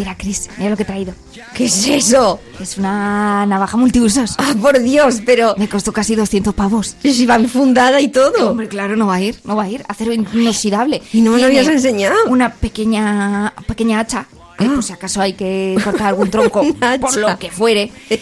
[0.00, 1.12] Mira, Chris, mira lo que he traído.
[1.54, 2.40] ¿Qué es eso?
[2.58, 4.34] Es una navaja multiusos.
[4.38, 6.96] Ah, por Dios, pero Me costó casi 200 pavos.
[7.02, 8.52] si va enfundada y todo.
[8.52, 9.84] Hombre, claro, no va a ir, no va a ir.
[9.88, 11.02] Acero inoxidable.
[11.12, 12.16] Y no me lo habías enseñado.
[12.28, 14.26] Una pequeña, pequeña hacha.
[14.60, 14.74] Que Ah.
[14.74, 16.62] por si acaso hay que cortar algún tronco,
[17.00, 17.90] por lo que fuere.
[18.08, 18.20] Eh,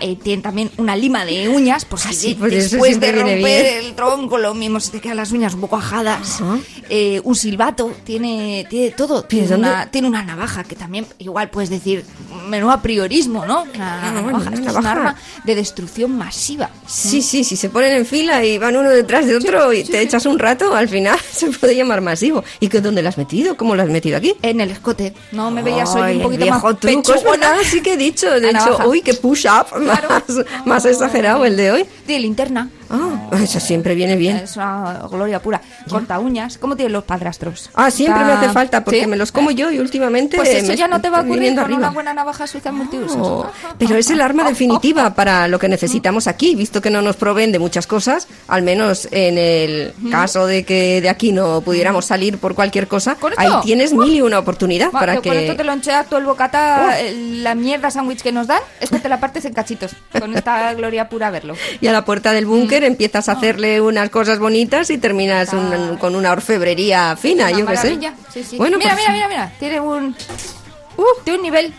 [0.00, 3.66] eh, tiene también una lima de uñas, por si Ah, sí, pues después de romper
[3.84, 6.40] el tronco, lo mismo se te quedan las uñas un poco ajadas.
[6.88, 9.22] Eh, un silbato, tiene, tiene todo.
[9.24, 12.04] Tiene una, tiene una navaja que también, igual puedes decir,
[12.48, 13.62] menudo a priorismo, ¿no?
[13.74, 14.50] Una Ah, navaja.
[14.54, 16.70] es un arma de destrucción masiva.
[16.86, 20.00] Sí, sí, si se ponen en fila y van uno detrás de otro y te
[20.00, 22.42] echas un rato, al final se puede llamar masivo.
[22.60, 23.56] ¿Y qué, dónde lo has metido?
[23.56, 24.34] ¿Cómo lo has metido aquí?
[24.42, 25.14] En el escote.
[25.32, 28.28] No me veías hoy Ay, un poquito más truco, verdad, sí que he dicho.
[28.40, 30.08] De hecho, uy, qué push-up Claro.
[30.28, 31.86] más, más exagerado el de hoy.
[32.06, 32.68] De linterna.
[32.90, 34.36] Ah, eso siempre viene bien.
[34.38, 35.60] Es una gloria pura.
[35.88, 36.58] Corta uñas.
[36.58, 37.70] ¿Cómo tienen los padrastros?
[37.74, 39.06] Ah, siempre me Está- hace falta porque ¿Sí?
[39.06, 41.50] me los como yo y últimamente Pues eso me ya no te va a ocurrir
[41.54, 41.78] con arriba.
[41.78, 43.16] una buena navaja suiza multiusos.
[43.20, 43.46] Oh,
[43.78, 47.52] pero es el arma definitiva para lo que necesitamos aquí, visto que no nos proveen
[47.52, 52.38] de muchas cosas, al menos en el caso de que de aquí no pudiéramos salir
[52.38, 55.58] por cualquier cosa, ahí tienes mil y una oportunidad Va, para yo Con esto que...
[55.58, 59.08] te loncheas todo el bocata, eh, la mierda sándwich que nos dan, es que te
[59.08, 59.92] la partes en cachitos.
[60.18, 61.54] Con esta gloria pura a verlo.
[61.80, 65.96] Y a la puerta del búnker empiezas a hacerle unas cosas bonitas y terminas un-
[65.98, 67.84] con una orfebrería fina, Una yo qué sé.
[67.96, 68.14] maravilla.
[68.32, 68.56] Sí, sí.
[68.56, 69.52] Bueno, mira, pues- mira, mira, mira.
[69.58, 70.14] Tiene un,
[70.96, 71.74] Uh, tiene un nivel.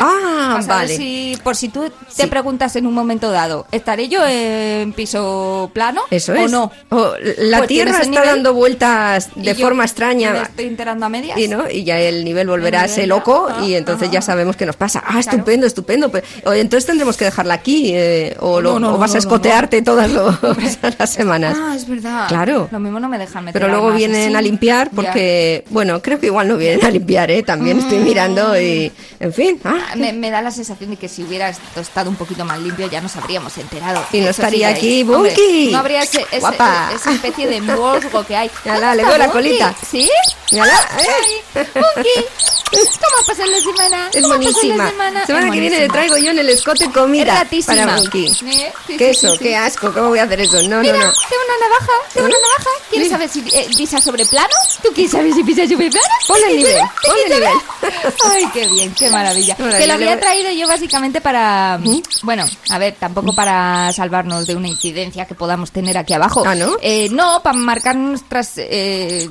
[0.00, 0.96] Ah, ver vale.
[0.96, 1.82] si, por si tú
[2.16, 2.26] te Sí.
[2.28, 6.50] preguntas en un momento dado, ¿estaré yo en piso plano Eso o es.
[6.50, 6.70] no?
[6.90, 10.42] O la Pues Tierra está nivel dando vueltas de forma me extraña.
[10.42, 11.38] estoy enterando a medias.
[11.38, 11.68] Y, ¿no?
[11.70, 14.14] y ya el nivel volverá El a ser ya, loco ajá, y entonces ajá.
[14.14, 15.02] ya sabemos qué nos pasa.
[15.06, 16.10] Ah, estupendo, estupendo.
[16.10, 19.10] Pero- o entonces tendremos que dejarla aquí eh, o, lo- No, no, o no, vas
[19.10, 20.10] no, a escotearte todas
[20.98, 21.56] las semanas.
[21.60, 22.28] Ah, es verdad.
[22.28, 22.68] Claro.
[22.70, 24.94] Lo mismo no me dejan meter Pero luego armas vienen a limpiar Ya.
[24.96, 27.42] porque, bueno, creo que igual no vienen a limpiar, ¿eh?
[27.42, 28.90] También estoy mirando y,
[29.20, 29.60] en fin.
[29.64, 32.58] ah, Ah, Me, me da la sensación de que si hubiera estado un poquito más
[32.58, 34.04] limpio ya nos habríamos enterado.
[34.12, 35.68] Y no estaría sí, aquí, Bunky.
[35.72, 36.90] No habría ese, ese- Guapa.
[36.94, 38.50] esa especie de musgo que hay.
[38.64, 39.74] Ya la, ¿Dónde le veo la colita.
[39.90, 40.08] ¿Sí?
[40.52, 41.66] ¿eh?
[41.74, 42.26] Bunky,
[42.72, 44.10] ¿cómo pasa la semana?
[44.12, 44.84] Es ¿Cómo pasa buenísima.
[44.84, 45.26] la semana?
[45.26, 47.76] Semana Es que viene le traigo yo en el escote Es comida ratísima.
[47.84, 48.26] para Bunky.
[48.26, 48.72] ¿Eh?
[48.86, 49.32] Sí, ¿Qué sí, eso?
[49.32, 49.44] sí, sí.
[49.44, 49.92] ¿Qué asco?
[49.92, 50.56] ¿Cómo voy a hacer eso?
[50.62, 51.12] No, Mira, no, no.
[51.12, 52.40] tengo una navaja, tengo una ¿Eh?
[52.42, 52.70] navaja.
[52.90, 54.54] ¿Quieres saber si eh, pisa sobre plano?
[54.82, 56.06] ¿Tú quieres saber si pisa sobre plano?
[56.26, 57.52] Ponle el nivel, ¿Tú ponle el nivel.
[58.32, 59.56] Ay, qué bien, qué maravilla.
[59.78, 61.78] Maravilla, Que lo había traído yo básicamente para...
[62.22, 66.44] Bueno, a ver, tampoco para salvarnos de una incidencia que podamos tener aquí abajo.
[66.46, 66.76] Ah, ¿no?
[66.80, 69.28] Eh, no, para marcar nuestras, eh,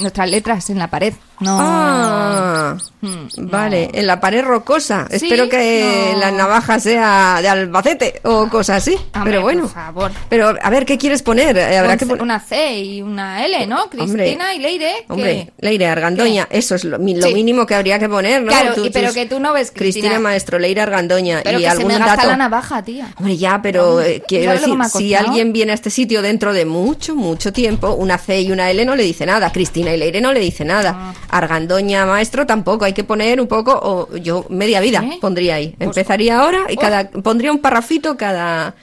[0.00, 1.14] nuestras letras en la pared.
[1.42, 1.58] No.
[1.60, 5.08] Ah, Mm, vale, en la pared rocosa.
[5.10, 6.20] Sí, Espero que no.
[6.20, 8.94] la navaja sea de Albacete o cosas así.
[8.94, 9.62] Hombre, pero bueno.
[9.62, 10.12] por favor.
[10.28, 11.58] Pero a ver, ¿qué quieres poner?
[11.58, 12.22] Eh, habrá que poner.
[12.22, 13.82] Una C y una L, ¿no?
[13.82, 14.06] Hombre.
[14.06, 14.92] Cristina y Leire.
[15.00, 15.12] ¿qué?
[15.12, 17.34] Hombre, Leire Argandoña, eso es lo, mi- lo Sí.
[17.34, 18.48] mínimo que habría que poner, ¿no?
[18.52, 20.20] Claro, Tú- y pero tus- que tú no ves Cristina, Cristina.
[20.20, 22.28] Maestro, Leire Argandoña Pero y que se algún me gasta dato.
[22.28, 23.08] la navaja, tía.
[23.18, 25.90] Hombre, ya, pero eh, quiero ¿sabes lo que decir, me si alguien viene a este
[25.90, 29.50] sitio dentro de mucho, mucho tiempo, una C y una L no le dice nada,
[29.50, 31.14] Cristina y Leire no le dice nada, Ah.
[31.32, 35.18] Argandoña Maestro tampoco, hay que poner un poco, o yo media vida ¿Sí?
[35.20, 35.70] pondría ahí.
[35.70, 36.80] Pues- Empezaría ahora y Oh.
[36.80, 38.74] cada pondría un parrafito cada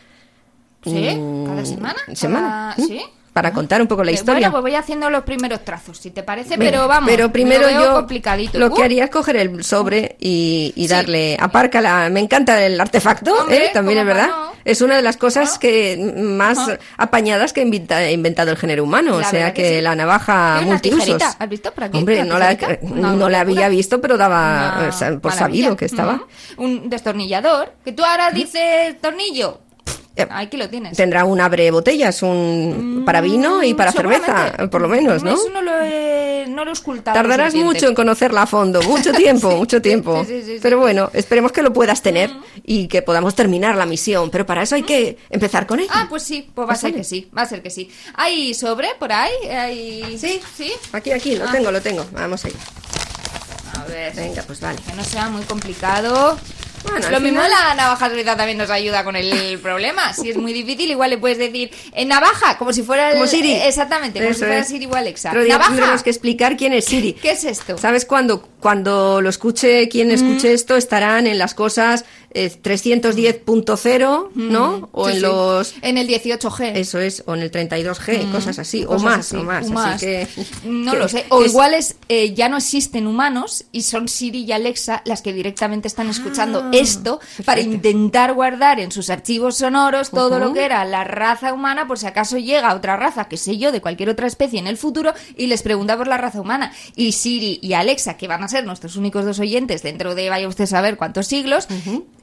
[0.84, 1.16] ¿Sí?
[1.16, 2.00] mm, ¿Cada semana?
[2.14, 2.88] semana, Cada- ¿Mm?
[2.88, 3.02] ¿Sí?
[3.42, 4.50] Para contar un poco la Eh, historia.
[4.50, 7.10] Bueno, pues voy haciendo los primeros trazos, si te parece, Venga, pero vamos.
[7.10, 8.60] Pero primero lo yo complicadito.
[8.60, 10.88] lo que Uh, haría es coger el sobre y, y Sí.
[10.90, 13.70] darle aparca la me encanta el artefacto Hombre, ¿eh?
[13.74, 14.52] también es ¿cómo verdad no?
[14.66, 16.58] es una de las cosas que más
[16.98, 19.82] apañadas que ha inventa- ha inventado el género humano o sea que, que sí.
[19.82, 21.98] la navaja multiusos ¿has visto por aquí?
[21.98, 22.58] hombre ¿Una no la,
[23.16, 25.40] no, la había visto pero daba una o sea, por maravilla.
[25.40, 26.22] sabido que estaba.
[26.58, 27.74] Un destornillador.
[27.84, 29.60] Que tú ahora dices tornillo.
[30.24, 30.96] Eh, Aquí lo tienes.
[30.98, 35.34] Tendrá un abre botellas, un para vino y para cerveza, Mm, por lo menos, ¿no?
[35.34, 37.16] Eso no lo he, no lo he ocultado.
[37.16, 40.26] Tardarás mucho en conocerla a fondo, mucho tiempo, Sí, mucho tiempo.
[40.28, 40.60] sí, sí.
[40.62, 42.32] Pero bueno, esperemos que lo puedas tener
[42.64, 44.30] y que podamos terminar la misión.
[44.30, 45.92] Pero para eso hay que empezar con ella.
[45.94, 47.90] Ah, pues sí, pues va a ser que sí, va a ser que sí.
[48.16, 49.32] ¿Hay sobre por ahí?
[49.50, 50.18] ¿Hay...
[50.18, 50.72] Sí, ¿Sí?
[50.94, 51.52] Aquí, aquí, lo Ah.
[51.52, 52.06] tengo, lo tengo.
[52.12, 52.54] Vamos ahí.
[53.80, 54.78] A ver, Venga, pues vale.
[54.86, 56.38] que no sea muy complicado.
[56.84, 60.14] Bueno, Lo mismo final- la navaja suiza también nos ayuda con el problema.
[60.14, 63.14] Si es muy difícil, igual le puedes decir en navaja, como si fuera el...
[63.16, 63.54] Como Siri.
[63.54, 64.68] Exactamente, como Eso si fuera es.
[64.68, 65.32] Siri o Alexa.
[65.34, 65.70] Día ¡Navaja!
[65.72, 67.14] tendremos que explicar quién es Siri.
[67.14, 67.78] ¿Qué es esto?
[67.78, 68.48] ¿Sabes cuándo?
[68.60, 74.90] Cuando lo escuche, quien escuche esto, estarán en las cosas 310.0, ¿no?
[74.92, 75.22] O Sí, en sí.
[75.22, 75.74] los...
[75.82, 76.72] En el 18G.
[76.76, 79.68] Eso es, o en el 32G, cosas así, o Cosas más, así, o más.
[79.68, 79.96] o más.
[79.96, 80.28] Así que,
[80.66, 81.26] No que- lo sé.
[81.30, 85.22] O es- igual es, eh, ya no existen humanos y son Siri y Alexa las
[85.22, 90.54] que directamente están escuchando Ah, esto para intentar guardar en sus archivos sonoros todo lo
[90.54, 93.82] que era la raza humana por si acaso llega otra raza, que sé yo, de
[93.82, 96.72] cualquier otra especie en el futuro y les pregunta por la raza humana.
[96.96, 100.48] Y Siri y Alexa, que van a ser nuestros únicos dos oyentes dentro de vaya
[100.48, 101.68] usted a saber cuántos siglos,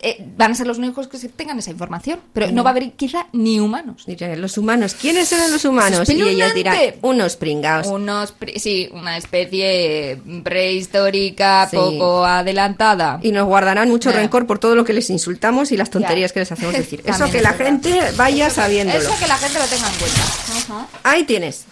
[0.00, 2.20] eh, van a ser los únicos que tengan esa información.
[2.32, 4.04] Pero no va a haber quizá ni humanos.
[4.06, 6.08] Dirán, los humanos, ¿quiénes eran los humanos?
[6.08, 7.86] Eso Y ellas dirán, unos pringaos.
[7.86, 11.76] Unos, pri- sí, una especie prehistórica, Sí.
[11.76, 13.18] poco adelantada.
[13.22, 16.34] Y nos guardarán mucho rencor por todo lo que les insultamos y las tonterías Ya.
[16.34, 17.02] que les hacemos decir.
[17.04, 18.98] Eso que la gente vaya sabiéndolo.
[19.00, 20.86] Eso que la gente lo tenga en cuenta.
[21.02, 21.64] Ahí tienes.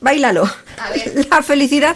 [0.00, 0.44] Báilalo.
[0.44, 1.26] A ver.
[1.30, 1.94] La felicidad.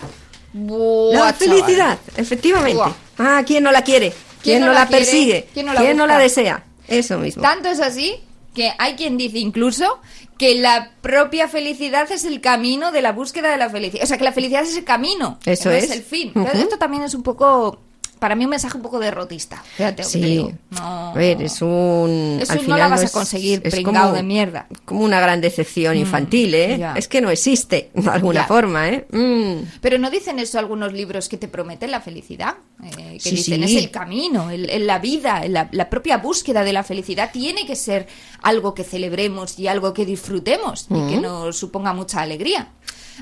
[0.52, 1.34] Buah, La chaval.
[1.34, 2.76] felicidad, efectivamente.
[2.76, 2.92] Buah.
[3.18, 4.12] Ah, ¿quién no la quiere?
[4.46, 5.48] ¿Quién, no, la, persigue?
[5.52, 5.66] ¿Quién
[5.96, 6.64] no la desea?
[6.88, 7.42] Eso mismo.
[7.42, 8.16] Tanto es así
[8.54, 10.00] que hay quien dice incluso
[10.38, 14.04] que la propia felicidad es el camino de la búsqueda de la felicidad.
[14.04, 15.38] O sea, que la felicidad es el camino.
[15.44, 15.90] Eso no es.
[15.90, 16.32] el fin.
[16.54, 17.80] Esto también es un poco,
[18.18, 19.62] para mí, un mensaje un poco derrotista.
[19.76, 20.20] Fíjate te Sí.
[20.20, 20.52] digo.
[20.70, 21.10] No.
[21.10, 22.38] A ver, es un.
[22.40, 24.66] Eso al no final la vas a es- conseguir, es pringao de mierda.
[24.84, 26.78] Como una gran decepción infantil, ¿eh?
[26.78, 26.94] ya.
[26.94, 28.46] Es que no existe, de alguna Ya.
[28.46, 29.06] forma, ¿eh?
[29.12, 29.68] Mm.
[29.80, 32.54] Pero no dicen eso algunos libros que te prometen la felicidad,
[32.84, 33.76] Eh, que Sí, dicen sí.
[33.76, 37.30] es el camino, el, el- la vida, el- la, la propia búsqueda de la felicidad
[37.32, 38.06] tiene que ser
[38.42, 42.68] algo que celebremos y algo que disfrutemos y que nos suponga mucha alegría.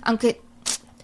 [0.02, 0.40] Aunque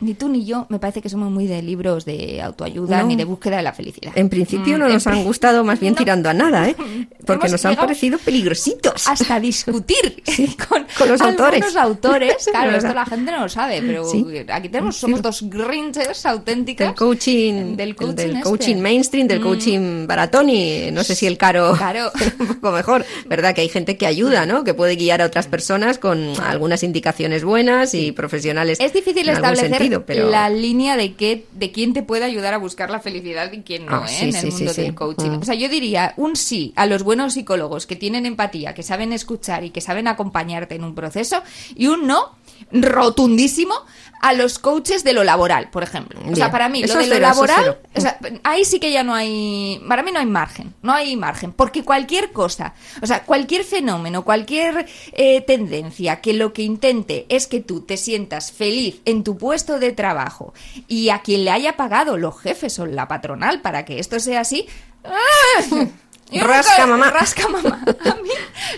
[0.00, 3.08] ni tú ni yo me parece que somos muy de libros de autoayuda No.
[3.08, 4.12] ni de búsqueda de la felicidad.
[4.16, 5.98] En principio Mm, no en nos han gustado, más bien No.
[5.98, 6.76] tirando a nada, ¿eh?
[7.26, 9.06] Porque Hemos nos han parecido peligrositos.
[9.06, 10.22] hasta discutir
[10.68, 11.76] con, Con los autores.
[11.76, 12.48] autores.
[12.50, 14.24] Claro, esto la gente no lo sabe, pero Sí.
[14.52, 16.86] aquí tenemos somos dos gringers auténticos.
[16.86, 18.42] Del coaching, del el coaching, del este.
[18.42, 22.10] coaching mainstream, del coaching baratón y no sé si el caro Caro.
[22.38, 23.54] un poco mejor, ¿verdad?
[23.54, 24.64] Que hay gente que ayuda, ¿no?
[24.64, 28.78] Que puede guiar a otras personas con algunas indicaciones buenas y profesionales.
[28.80, 32.90] Es difícil establecer pero la línea de qué, de quién te puede ayudar a buscar
[32.90, 34.08] la felicidad y quién no, Ah, ¿eh?
[34.08, 34.82] sí, en el sí, mundo sí.
[34.82, 35.30] del coaching.
[35.30, 35.40] Mm.
[35.40, 39.12] O sea, yo diría un sí a los buenos psicólogos que tienen empatía, que saben
[39.12, 41.42] escuchar y que saben acompañarte en un proceso,
[41.74, 42.36] y un no
[42.72, 43.74] rotundísimo
[44.20, 46.20] a los coaches de lo laboral, por ejemplo.
[46.30, 49.02] O sea, para mí, Eso lo de lo laboral, o sea, ahí sí que ya
[49.02, 53.24] no hay, para mí no hay margen, no hay margen, porque cualquier cosa, o sea,
[53.24, 59.00] cualquier fenómeno, cualquier eh, tendencia que lo que intente es que tú te sientas feliz
[59.06, 60.52] en tu puesto de trabajo
[60.86, 64.40] y a quien le haya pagado los jefes o la patronal para que esto sea
[64.40, 64.66] así,
[65.04, 65.86] ¡ah!
[66.32, 67.10] Yo Rasca, nunca- mamá.
[67.10, 67.84] Rasca mamá.
[68.04, 68.30] A mí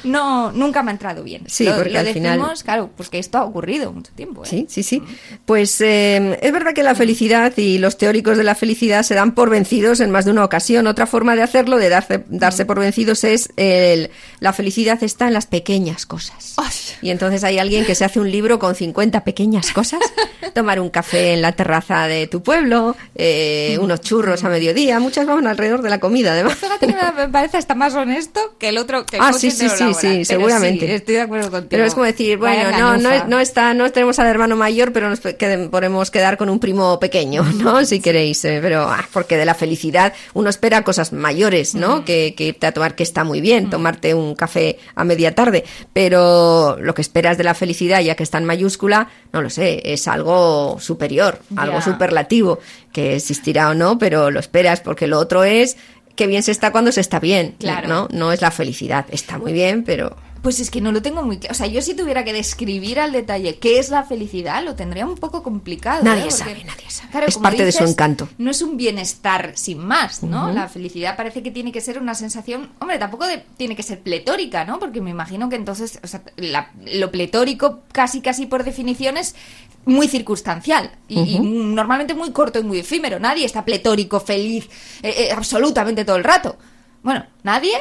[0.05, 1.43] no, nunca me ha entrado bien.
[1.47, 4.45] Sí, lo, porque lo al final- decimos, claro, pues que esto ha ocurrido mucho tiempo.
[4.45, 4.49] ¿eh?
[4.49, 5.03] Sí, sí, sí.
[5.45, 9.35] Pues eh, es verdad que la felicidad y los teóricos de la felicidad se dan
[9.35, 10.87] por vencidos en más de una ocasión.
[10.87, 15.35] Otra forma de hacerlo, de darse, darse por vencidos, es el, la felicidad está en
[15.35, 16.55] las pequeñas cosas.
[16.57, 16.71] Ay.
[17.03, 20.01] Y entonces hay alguien que se hace un libro con 50 pequeñas cosas,
[20.55, 25.27] tomar un café en la terraza de tu pueblo, eh, unos churros a mediodía, muchas
[25.27, 26.57] van alrededor de la comida, además.
[26.59, 29.05] Fíjate que me parece hasta más honesto que el otro.
[29.05, 30.95] Que el Ah, sí, sí, sí, sí, seguramente.
[30.95, 31.71] estoy de acuerdo contigo.
[31.71, 35.09] Pero es como decir, bueno, no, no, no está, no tenemos al hermano mayor, pero
[35.09, 37.85] nos podemos quedar con un primo pequeño, ¿no?
[37.85, 42.05] Si queréis, eh, pero ah, porque de la felicidad uno espera cosas mayores, ¿no?
[42.05, 45.65] Que, que irte a tomar, que está muy bien, tomarte un café a media tarde,
[45.93, 49.83] pero lo que esperas de la felicidad, ya que está en mayúscula, no lo sé,
[49.93, 52.61] es algo superior, algo superlativo,
[52.93, 55.77] que existirá o no, pero lo esperas porque lo otro es
[56.17, 57.89] que bien se está cuando se está bien, Claro.
[57.89, 58.09] ¿no?
[58.13, 61.39] No es la felicidad, está muy bien, pero Pues es que no lo tengo muy
[61.39, 61.53] claro.
[61.53, 65.07] O sea, yo si tuviera que describir al detalle qué es la felicidad, lo tendría
[65.07, 66.03] un poco complicado.
[66.03, 66.31] Nadie ¿eh?
[66.33, 67.11] sabe, nadie sabe.
[67.13, 68.29] claro, Es como parte de su encanto.
[68.39, 70.53] No es un bienestar sin más, ¿no?
[70.53, 72.71] La felicidad parece que tiene que ser una sensación.
[72.81, 74.81] Hombre, tampoco de- tiene que ser pletórica, ¿no?
[74.81, 79.37] Porque me imagino que entonces, o sea, la- lo pletórico, casi, casi por definición, es
[79.85, 83.19] muy circunstancial y, y normalmente muy corto y muy efímero.
[83.19, 84.69] Nadie está pletórico, feliz,
[85.03, 86.57] eh, eh, absolutamente todo el rato.
[87.03, 87.73] Bueno, nadie,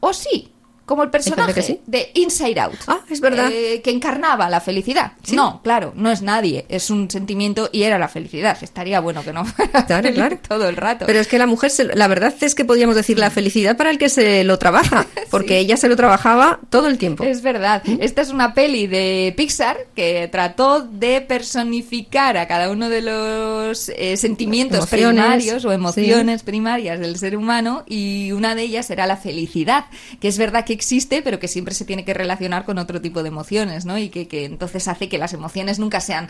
[0.00, 0.51] o sí.
[0.92, 1.80] Como el personaje sí.
[1.86, 2.74] de Inside Out.
[2.86, 3.50] Ah, es verdad.
[3.50, 5.12] eh, que encarnaba la felicidad.
[5.32, 8.56] No, claro, no es nadie, es un sentimiento y era la felicidad.
[8.60, 10.38] Estaría bueno que no fuera Claro, claro.
[10.46, 11.06] todo el rato.
[11.06, 13.90] Pero es que la mujer, se- la verdad es que podríamos decir la felicidad para
[13.90, 17.24] el que se lo trabaja, porque ella se lo trabajaba todo el tiempo.
[17.24, 17.82] Es verdad.
[18.00, 23.88] Esta es una peli de Pixar que trató de personificar a cada uno de los
[23.90, 29.06] eh, sentimientos Emociones, primarios o emociones primarias del ser humano y una de ellas era
[29.06, 29.86] la felicidad,
[30.20, 33.22] que es verdad que existe, pero que siempre se tiene que relacionar con otro tipo
[33.22, 33.96] de emociones, ¿no?
[33.98, 36.28] Y que, que entonces hace que las emociones nunca sean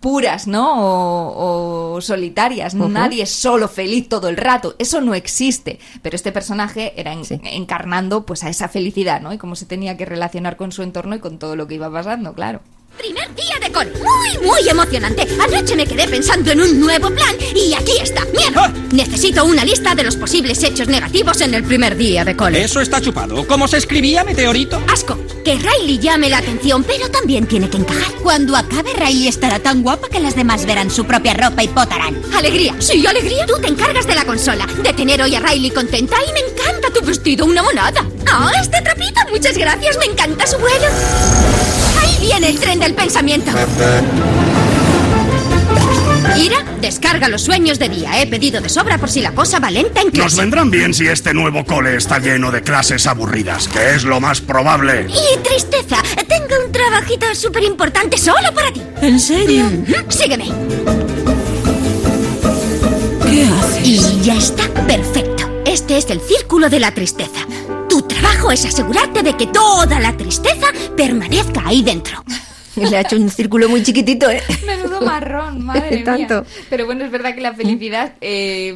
[0.00, 0.80] puras, ¿no?
[0.80, 2.74] O, o solitarias.
[2.74, 4.76] Nadie es solo feliz todo el rato.
[4.78, 5.80] Eso no existe.
[6.02, 7.40] Pero este personaje era en- Sí.
[7.42, 9.32] encarnando pues a esa felicidad, ¿no?
[9.32, 11.90] Y cómo se tenía que relacionar con su entorno y con todo lo que iba
[11.90, 12.60] pasando, claro.
[12.98, 13.92] Primer día de cole.
[13.92, 15.22] Muy, muy emocionante.
[15.40, 18.24] Anoche me quedé pensando en un nuevo plan y aquí está.
[18.36, 18.72] ¡Mierda!
[18.92, 22.64] Necesito una lista de los posibles hechos negativos en el primer día de cole.
[22.64, 23.46] Eso está chupado.
[23.46, 24.82] ¿Cómo se escribía, meteorito?
[24.92, 25.16] Asco.
[25.44, 28.12] Que Riley llame la atención, pero también tiene que encajar.
[28.22, 32.20] Cuando acabe, Riley estará tan guapa que las demás verán su propia ropa y potarán.
[32.34, 32.74] Alegría.
[32.80, 33.46] Sí, alegría.
[33.46, 36.90] Tú te encargas de la consola, de tener hoy a Riley contenta y me encanta
[36.92, 38.04] tu vestido, una monada.
[38.26, 39.20] ¡Ah, este trapito!
[39.30, 40.86] Muchas gracias, me encanta su vuelo.
[42.08, 43.50] Ahí viene el tren del pensamiento.
[46.36, 48.20] Ira, descarga los sueños de día.
[48.20, 50.36] He pedido de sobra por si la cosa va lenta en Nos clase.
[50.40, 54.40] vendrán bien si este nuevo cole está lleno de clases aburridas, que es lo más
[54.40, 55.06] probable.
[55.08, 55.96] Y tristeza,
[56.28, 58.82] tengo un trabajito súper importante solo para ti.
[59.02, 59.64] ¿En serio?
[60.08, 60.46] Sígueme.
[63.24, 63.86] ¿Qué haces?
[63.86, 65.44] Y ya está, perfecto.
[65.66, 67.40] Este es el círculo de la tristeza.
[67.98, 72.22] Tu trabajo es asegurarte de que toda la tristeza permanezca ahí dentro.
[72.90, 74.42] Le ha hecho un círculo muy chiquitito, ¿eh?
[74.66, 76.42] Menudo marrón, madre Tanto.
[76.42, 76.44] mía.
[76.70, 78.74] Pero bueno, es verdad que la felicidad, eh,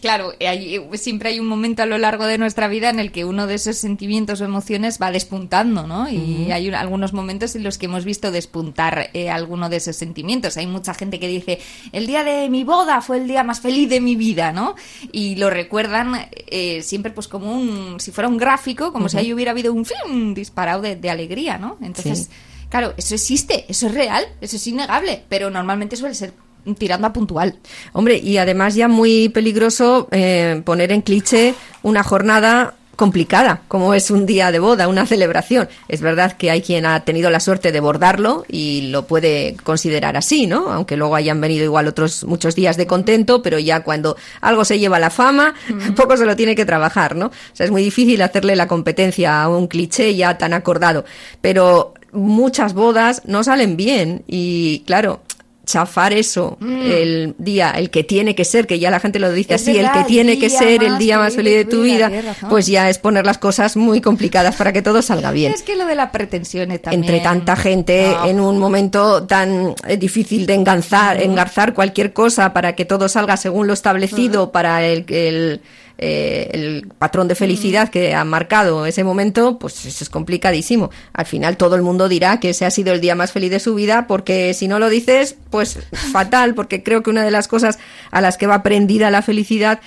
[0.00, 3.24] claro, hay- siempre hay un momento a lo largo de nuestra vida en el que
[3.24, 6.08] uno de esos sentimientos o emociones va despuntando, ¿no?
[6.08, 9.96] Y hay un- algunos momentos en los que hemos visto despuntar eh, alguno de esos
[9.96, 10.56] sentimientos.
[10.56, 11.58] Hay mucha gente que dice,
[11.92, 14.74] el día de mi boda fue el día más feliz de mi vida, ¿no?
[15.12, 19.32] Y lo recuerdan eh, siempre pues como un, si fuera un gráfico, como si ahí
[19.32, 21.78] hubiera habido un film disparado de, de alegría, ¿no?
[21.82, 22.24] Entonces...
[22.24, 22.28] Sí.
[22.68, 26.32] Claro, eso existe, eso es real, eso es innegable, pero normalmente suele ser
[26.76, 27.56] tirando a puntual.
[27.92, 34.10] Hombre, y además ya muy peligroso eh, poner en cliché una jornada complicada, como es
[34.10, 35.68] un día de boda, una celebración.
[35.86, 40.16] Es verdad que hay quien ha tenido la suerte de bordarlo y lo puede considerar
[40.16, 40.70] así, ¿no?
[40.70, 44.80] Aunque luego hayan venido igual otros muchos días de contento, pero ya cuando algo se
[44.80, 45.54] lleva la fama,
[45.96, 47.26] poco se lo tiene que trabajar, ¿no?
[47.26, 51.04] O sea, es muy difícil hacerle la competencia a un cliché ya tan acordado.
[51.40, 55.20] Pero muchas bodas no salen bien y, claro,
[55.68, 59.52] chafar eso el día, el que tiene que ser, que ya la gente lo dice
[59.52, 59.56] Mm.
[59.56, 62.10] Es así, verdad, el que tiene que ser el día más feliz de tu vida,
[62.48, 65.52] pues ya es poner las cosas muy complicadas para que todo salga bien.
[65.52, 67.04] Es que lo de la pretensión también.
[67.04, 68.26] Entre tanta gente No.
[68.26, 73.36] en un momento tan eh, difícil de enganzar, engarzar cualquier cosa para que todo salga
[73.36, 75.60] según lo establecido para el, el,
[76.00, 80.90] eh, el patrón de felicidad que ha marcado ese momento, pues eso es complicadísimo.
[81.12, 83.58] Al final todo el mundo dirá que ese ha sido el día más feliz de
[83.58, 85.80] su vida porque si no lo dices, pues
[86.12, 87.80] fatal, porque creo que una de las cosas
[88.12, 89.80] a las que va prendida la felicidad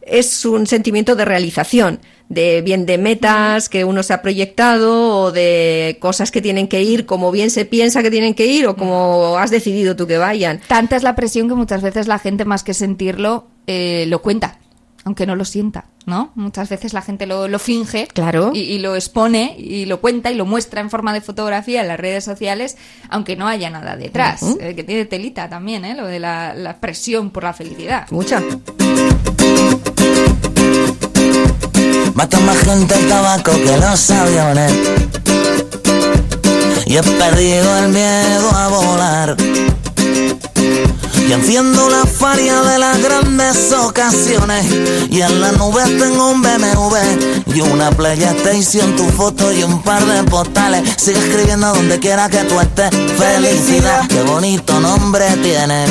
[0.00, 2.00] es un sentimiento de realización,
[2.30, 6.82] de bien de metas que uno se ha proyectado o de cosas que tienen que
[6.82, 10.16] ir como bien se piensa que tienen que ir o como has decidido tú que
[10.16, 10.60] vayan.
[10.66, 14.58] Tanta es la presión que muchas veces la gente, más que sentirlo, eh, lo cuenta,
[15.04, 16.30] aunque no lo sienta, ¿no?
[16.34, 18.50] Muchas veces la gente lo, lo finge Claro.
[18.54, 21.88] y, y lo expone y lo cuenta y lo muestra en forma de fotografía en
[21.88, 22.76] las redes sociales,
[23.08, 25.94] aunque no haya nada detrás, eh, que tiene telita también, ¿eh?
[25.94, 28.06] Lo de la, la presión por la felicidad.
[28.10, 28.42] Mucha.
[32.14, 34.72] Mata más gente el tabaco que los aviones.
[36.86, 39.36] Y he perdido el miedo a volar.
[41.30, 44.66] Y enciendo la faria de las grandes ocasiones.
[45.10, 50.04] Y en la nube tengo un BMW y una PlayStation, tu foto y un par
[50.04, 50.82] de postales.
[50.96, 52.90] Sigue escribiendo donde quiera que tú estés.
[53.16, 55.84] Felicidad, qué bonito nombre tiene.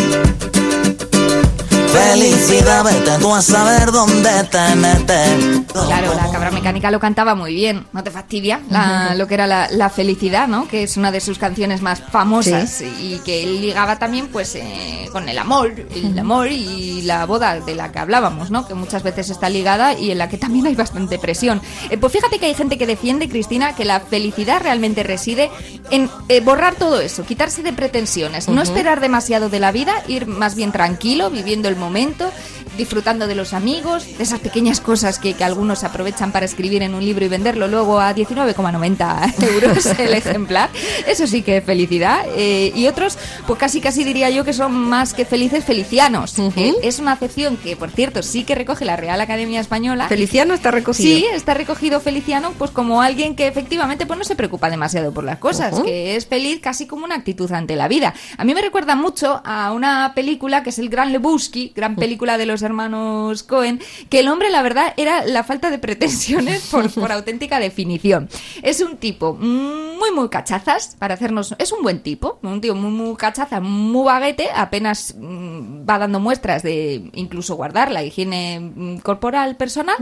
[1.91, 5.61] Felicidad, vete tú a saber dónde te metes.
[5.73, 8.61] Claro, la cabra mecánica lo cantaba muy bien, ¿no te fastidia?
[8.69, 10.67] La- lo que era la, la felicidad, ¿no?
[10.67, 15.07] Que es una de sus canciones más famosas y que él ligaba también pues eh,
[15.11, 18.67] con el amor, el amor y la boda de la que hablábamos, ¿no?
[18.67, 21.59] Que muchas veces está ligada y en la que también hay bastante presión.
[21.89, 25.49] Eh, pues fíjate que hay gente que defiende, Cristina, que la felicidad realmente reside
[25.89, 30.27] en eh, borrar todo eso, quitarse de pretensiones, no esperar demasiado de la vida, ir
[30.27, 32.31] más bien tranquilo, viviendo el momento,
[32.77, 36.93] disfrutando de los amigos, de esas pequeñas cosas que, que algunos aprovechan para escribir en
[36.93, 40.69] un libro y venderlo luego a 19,90 euros el ejemplar.
[41.07, 42.25] Eso sí que es felicidad.
[42.35, 43.17] Eh, y otros,
[43.47, 46.35] pues casi casi diría yo que son más que felices felicianos.
[46.53, 50.07] que es una acepción que, por cierto, sí que recoge la Real Academia Española.
[50.07, 51.19] Feliciano está recogido.
[51.19, 55.23] Sí, está recogido Feliciano pues como alguien que efectivamente pues no se preocupa demasiado por
[55.23, 58.13] las cosas, que es feliz casi como una actitud ante la vida.
[58.37, 62.37] A mí me recuerda mucho a una película que es el Gran Lebowski, gran película
[62.37, 66.89] de los hermanos Cohen, que el hombre la verdad era la falta de pretensiones por,
[66.91, 68.29] por auténtica definición.
[68.61, 72.91] Es un tipo muy muy cachazas para hacernos es un buen tipo, un tío muy
[72.91, 78.97] muy cachaza, muy baguete, apenas mm, va dando muestras de incluso guardar la higiene mm,
[78.99, 79.97] corporal personal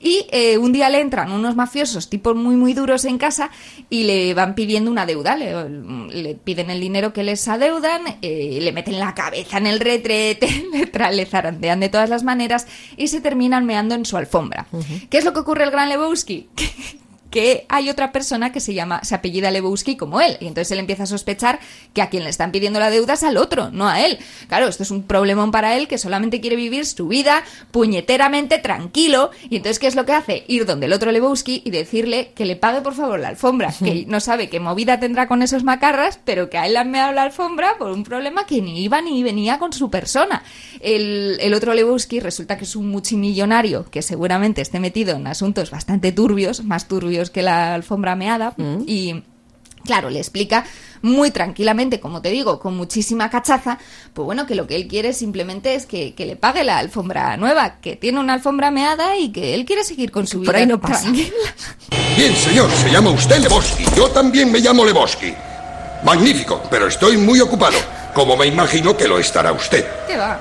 [0.00, 3.50] y eh, un día le entran unos mafiosos, tipos muy muy duros en casa
[3.88, 5.68] y le van pidiendo una deuda, le,
[6.10, 10.48] le piden el dinero que les adeudan, eh, le meten la cabeza en el retrete,
[10.72, 14.66] le, tra- le zarandean de todas las maneras y se terminan meando en su alfombra.
[15.10, 16.48] ¿Qué es lo que ocurre al gran Lebowski?
[17.36, 20.38] que hay otra persona que se llama, se apellida Lebowski como él.
[20.40, 21.58] Y entonces él empieza a sospechar
[21.92, 24.18] que a quien le están pidiendo la deuda es al otro, no a él.
[24.48, 29.32] Claro, esto es un problemón para él que solamente quiere vivir su vida puñeteramente tranquilo.
[29.50, 30.44] Y entonces, ¿qué es lo que hace?
[30.48, 33.70] Ir donde el otro Lebowski y decirle que le pague por favor la alfombra.
[33.84, 36.90] Que no sabe qué movida tendrá con esos macarras, pero que a él le han
[36.90, 40.42] meado la alfombra por un problema que ni iba ni venía con su persona.
[40.80, 45.70] El, el otro Lebowski resulta que es un multimillonario que seguramente esté metido en asuntos
[45.70, 48.54] bastante turbios, más turbios que la alfombra meada.
[48.86, 49.22] Y
[49.84, 50.64] claro, le explica
[51.02, 53.78] muy tranquilamente, como te digo, con muchísima cachaza,
[54.12, 57.36] pues bueno, que lo que él quiere simplemente es que, que le pague la alfombra
[57.36, 60.52] nueva, que tiene una alfombra meada y que él quiere seguir con su vida.
[60.52, 61.02] Por ahí no pasa.
[61.02, 61.30] tranquila.
[62.16, 63.84] Bien, señor, se llama usted Lebowski.
[63.96, 65.32] Yo también me llamo Lebowski.
[66.04, 67.78] Magnífico, pero estoy muy ocupado,
[68.14, 69.86] como me imagino que lo estará usted.
[70.06, 70.40] ¿Qué va?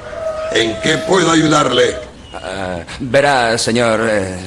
[0.54, 1.96] ¿En qué puedo ayudarle?
[2.34, 4.38] Ah, verá, señor, eh,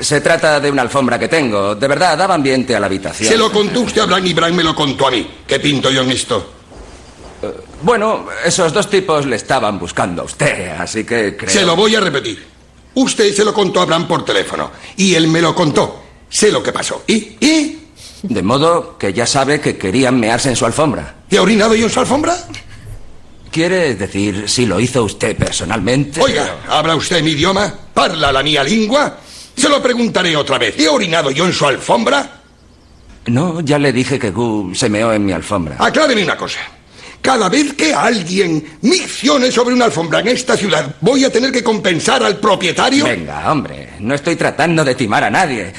[0.00, 1.74] se trata de una alfombra que tengo.
[1.74, 3.28] De verdad, daba ambiente a la habitación.
[3.28, 5.28] Se lo contó usted a Bran y Bran me lo contó a mí.
[5.46, 6.52] ¿Qué pinto yo en esto?
[7.82, 11.50] Bueno, esos dos tipos le estaban buscando a usted, así que creo...
[11.50, 12.46] Se lo voy a repetir.
[12.94, 16.02] Usted se lo contó a Bran por teléfono y él me lo contó.
[16.28, 17.02] Sé lo que pasó.
[17.06, 17.36] ¿Y?
[17.40, 17.88] ¿Y?
[18.22, 21.16] De modo que ya sabe que querían mearse en su alfombra.
[21.28, 22.36] ¿Y ha orinado yo en su alfombra?
[23.50, 26.22] ¿Quiere decir si lo hizo usted personalmente?
[26.22, 27.74] Oiga, ¿habla usted mi idioma?
[27.92, 29.18] ¿Parla la mía lengua?
[29.56, 30.78] Se lo preguntaré otra vez.
[30.78, 32.40] ¿He orinado yo en su alfombra?
[33.26, 35.76] No, ya le dije que Gu se meó en mi alfombra.
[35.78, 36.60] Acláreme una cosa.
[37.20, 41.62] Cada vez que alguien miccione sobre una alfombra en esta ciudad, ¿voy a tener que
[41.62, 43.04] compensar al propietario?
[43.04, 45.72] Venga, hombre, no estoy tratando de timar a nadie.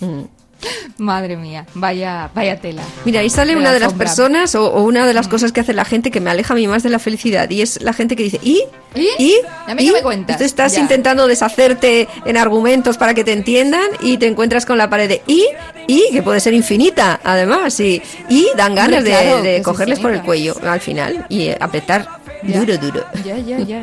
[0.98, 2.82] Madre mía, vaya, vaya tela.
[3.04, 5.52] Mira, ahí sale De una la de las personas o, o una de las cosas
[5.52, 7.80] que hace la gente que me aleja a mí más de la felicidad y es
[7.82, 8.62] la gente que dice ¿y?
[8.94, 9.08] ¿Y?
[9.18, 9.24] ¿y?
[9.24, 9.34] ¿Y
[9.68, 9.92] a mí qué ¿Y?
[9.92, 10.38] me cuentas?
[10.38, 10.80] Tú estás Ya.
[10.80, 15.22] intentando deshacerte en argumentos para que te entiendan y te encuentras con la pared de
[15.28, 15.44] ¿y?
[15.86, 16.10] ¿y?
[16.10, 20.22] que puede ser infinita además y, y dan ganas Hombre, de, claro, cogerles por el
[20.22, 22.08] cuello al final y eh, apretar
[22.42, 22.58] Ya.
[22.60, 23.04] duro duro.
[23.24, 23.82] Ya, ya, ya,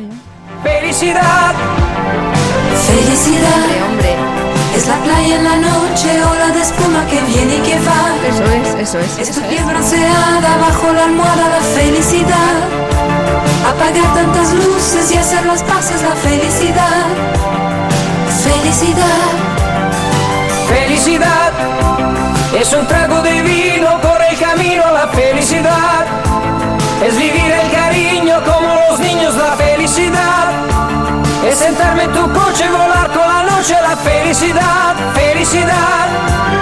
[0.62, 1.54] Felicidad,
[2.86, 4.45] Felicidad, hombre.
[4.76, 8.02] Es la playa en la noche, ola de espuma que viene y que va.
[8.28, 9.18] Eso es, eso es.
[9.18, 12.56] Es tu piel bronceada bajo la almohada, la felicidad.
[13.70, 17.06] Apagar tantas luces y hacer las paces, la felicidad.
[18.44, 19.30] Felicidad.
[20.68, 21.52] Felicidad
[22.60, 26.06] es un trago de vino por el camino a la felicidad.
[27.06, 30.75] Es vivir el cariño como los niños, la felicidad.
[31.48, 36.55] Es sentarme en tu coche y volar con la noche, la felicidad, felicidad.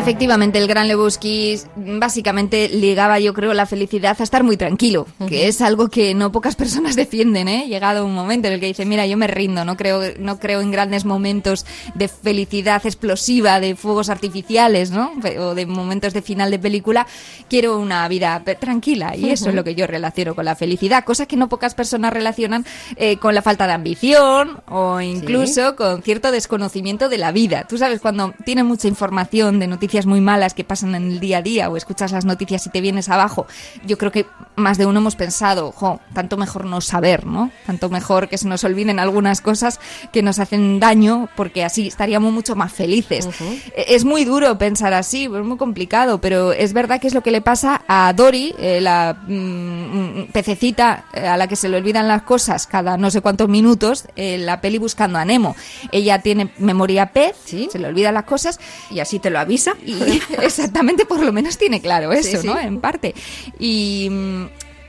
[0.00, 5.46] Efectivamente, el gran Lebowski básicamente ligaba, yo creo, la felicidad a estar muy tranquilo, que
[5.46, 7.66] es algo que no pocas personas defienden, ¿eh?
[7.68, 10.60] Llegado un momento en el que dice, mira, yo me rindo, no creo, no creo
[10.60, 15.12] en grandes momentos de felicidad explosiva, de fuegos artificiales, ¿no?
[15.38, 17.06] O de momentos de final de película,
[17.48, 19.56] quiero una vida tranquila y eso es Ujú.
[19.56, 22.64] lo que yo relaciono con la felicidad, cosa que no pocas personas relacionan
[22.96, 27.66] eh, con la falta de ambición o incluso con cierto desconocimiento de la vida.
[27.68, 31.18] Tú sabes, cuando tienes mucha información de noticias noticias muy malas que pasan en el
[31.18, 33.48] día a día o escuchas las noticias y te vienes abajo,
[33.84, 34.24] yo creo que
[34.54, 37.50] más de uno hemos pensado, jo, tanto mejor no saber, ¿no?
[37.66, 39.80] Tanto mejor que se nos olviden algunas cosas
[40.12, 43.28] que nos hacen daño porque así estaríamos mucho más felices.
[43.74, 47.22] Eh, Es muy duro pensar así, es muy complicado, pero es verdad que es lo
[47.22, 51.78] que le pasa a Dory, eh, la mm, pececita eh, a la que se le
[51.78, 55.56] olvidan las cosas cada no sé cuántos minutos en la peli Buscando a Nemo.
[55.90, 59.74] Ella tiene memoria pez, se le olvidan las cosas y así te lo avisa.
[59.84, 62.54] Y exactamente, por lo menos tiene claro eso, Sí, ¿no?
[62.54, 62.60] sí.
[62.64, 63.14] En parte.
[63.58, 64.44] Y mm,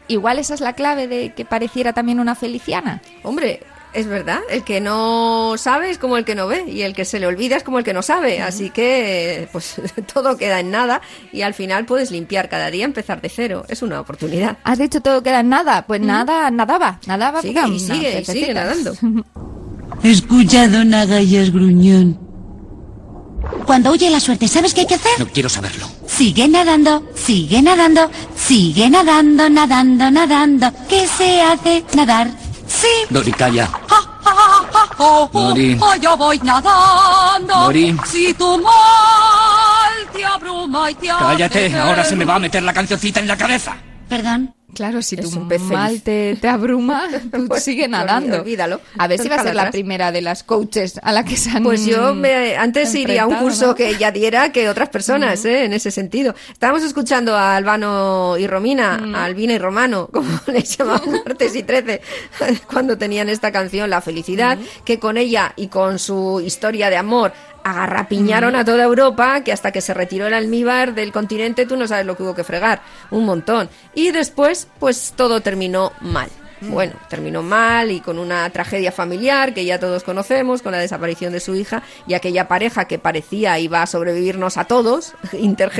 [0.10, 3.02] igual esa es la clave de que pareciera también una feliciana.
[3.24, 3.62] Hombre,
[3.94, 7.04] es verdad, el que no sabe es como el que no ve y el que
[7.04, 9.76] se le olvida es como el que no sabe, así que pues
[10.14, 11.02] todo queda en nada
[11.34, 14.58] y al final puedes limpiar cada día, empezar de cero, es una oportunidad.
[14.64, 15.86] ¿Has dicho todo queda en nada?
[15.86, 17.42] Pues nada, nadaba, nadaba.
[17.42, 18.94] Sigue, porque y sigue, y sigue nadando.
[20.04, 22.31] Escucha, don Agallas Gruñón.
[23.66, 25.12] Cuando huye la suerte, ¿sabes qué hay que hacer?
[25.20, 25.88] No quiero saberlo.
[26.08, 30.72] Sigue nadando, sigue nadando, sigue nadando, nadando, nadando.
[30.88, 31.84] ¿Qué se hace?
[31.96, 32.30] Nadar.
[32.68, 32.88] Sí.
[33.10, 33.70] Dori, calla.
[35.32, 35.78] Dori.
[35.80, 37.54] oh, yo voy nadando.
[37.54, 37.98] Dori.
[38.06, 42.74] Si tu mal te abruma y te Cállate, ahora se me va a meter la
[42.74, 43.76] cancioncita en la cabeza.
[44.08, 44.54] Perdón.
[44.74, 45.30] Claro, si tu
[45.60, 48.42] mal te, te abruma, tú sigue nadando.
[48.42, 48.80] olvídalo.
[48.98, 49.74] A ver si va a ser la atrás.
[49.74, 53.28] primera de las coaches a la que se han Pues yo me, antes iría a
[53.28, 53.76] un curso ¿no?
[53.76, 55.66] que ella diera que otras personas, ¿eh?
[55.66, 56.36] en ese sentido.
[56.52, 61.64] Estábamos escuchando a Albano y Romina, a Albina y Romano, como les llamaban martes y
[61.64, 62.02] 13,
[62.72, 67.34] cuando tenían esta canción, La Felicidad, que con ella y con su historia de amor
[67.64, 71.88] agarrapiñaron a toda Europa, que hasta que se retiró el almíbar del continente, tú no
[71.88, 73.70] sabes lo que hubo que fregar, un montón.
[73.94, 76.30] Y después, pues todo terminó mal.
[76.62, 81.34] Bueno, terminó mal y con una tragedia familiar que ya todos conocemos, con la desaparición
[81.34, 85.14] de su hija y aquella pareja que parecía iba a sobrevivirnos a todos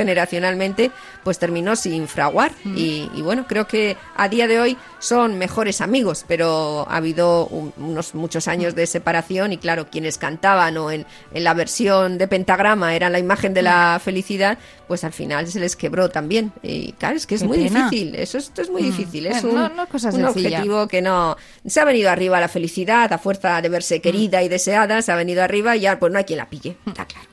[0.06, 0.90] intergeneracionalmente,
[1.24, 2.52] pues terminó sin fraguar.
[2.64, 7.46] Y, y bueno, creo que a día de hoy son mejores amigos, pero ha habido
[7.46, 12.18] un- unos muchos años de separación y claro, quienes cantaban o en, en la versión
[12.18, 16.52] de pentagrama eran la imagen de la felicidad, pues al final se les quebró también.
[16.62, 17.84] Y claro, es que es Qué muy pena.
[17.88, 18.86] difícil, eso es, esto es muy Mm.
[18.86, 20.58] difícil, es Bueno, un, no- no es cosa un sencilla.
[20.88, 21.36] Que no.
[21.66, 25.16] Se ha venido arriba la felicidad a fuerza de verse querida y deseada se ha
[25.16, 27.28] venido arriba y ya pues no hay quien la pille está claro.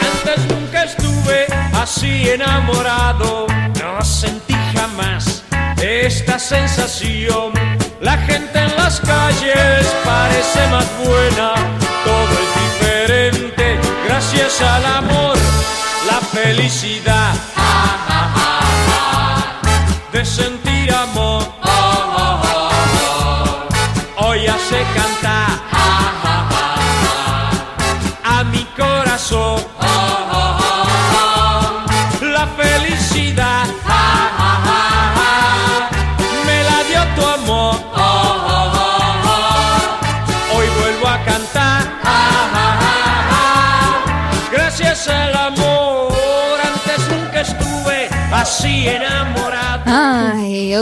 [0.00, 3.46] Antes nunca estuve así enamorado,
[3.80, 5.42] no sentí jamás
[5.80, 7.52] esta sensación.
[8.00, 11.54] La gente en las calles parece más buena,
[12.04, 15.36] todo es diferente gracias al amor,
[16.06, 17.21] la felicidad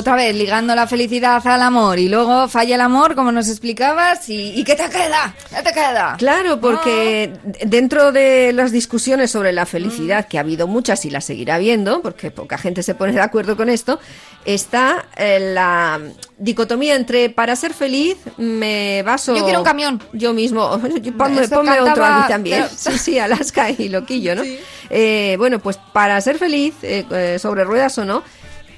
[0.00, 4.28] otra vez ligando la felicidad al amor y luego falla el amor, como nos explicabas,
[4.28, 5.34] y, ¿y qué te queda?
[5.54, 6.16] ¿Qué te queda?
[6.18, 7.32] Claro, porque
[7.64, 12.02] dentro de las discusiones sobre la felicidad, que ha habido muchas y las seguirá habiendo,
[12.02, 14.00] porque poca gente se pone de acuerdo con esto,
[14.44, 16.00] está eh, la
[16.38, 19.36] dicotomía entre para ser feliz me baso...
[19.36, 20.02] Yo quiero un camión.
[20.12, 20.70] Yo mismo,
[21.18, 22.64] ponme, Esto ponme otro a mí también.
[22.64, 24.42] pero- Sí, sí, Alaska y Loquillo, ¿no?
[24.88, 28.22] Eh, bueno, pues para ser feliz, eh, sobre ruedas o no,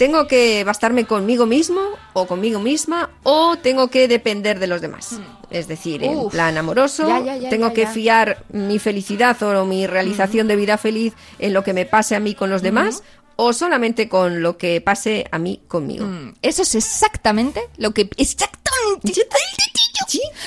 [0.02, 1.80] tengo que bastarme conmigo mismo
[2.12, 5.20] o conmigo misma o tengo que depender de los demás.
[5.48, 6.32] Es decir, en Uf.
[6.32, 10.76] plan amoroso, Ya, ya, ya, tengo que fiar mi felicidad o mi realización de vida
[10.76, 13.04] feliz en lo que me pase a mí con los demás
[13.36, 16.04] o solamente con lo que pase a mí conmigo.
[16.06, 19.12] Mm, Eso es exactamente lo que exactamente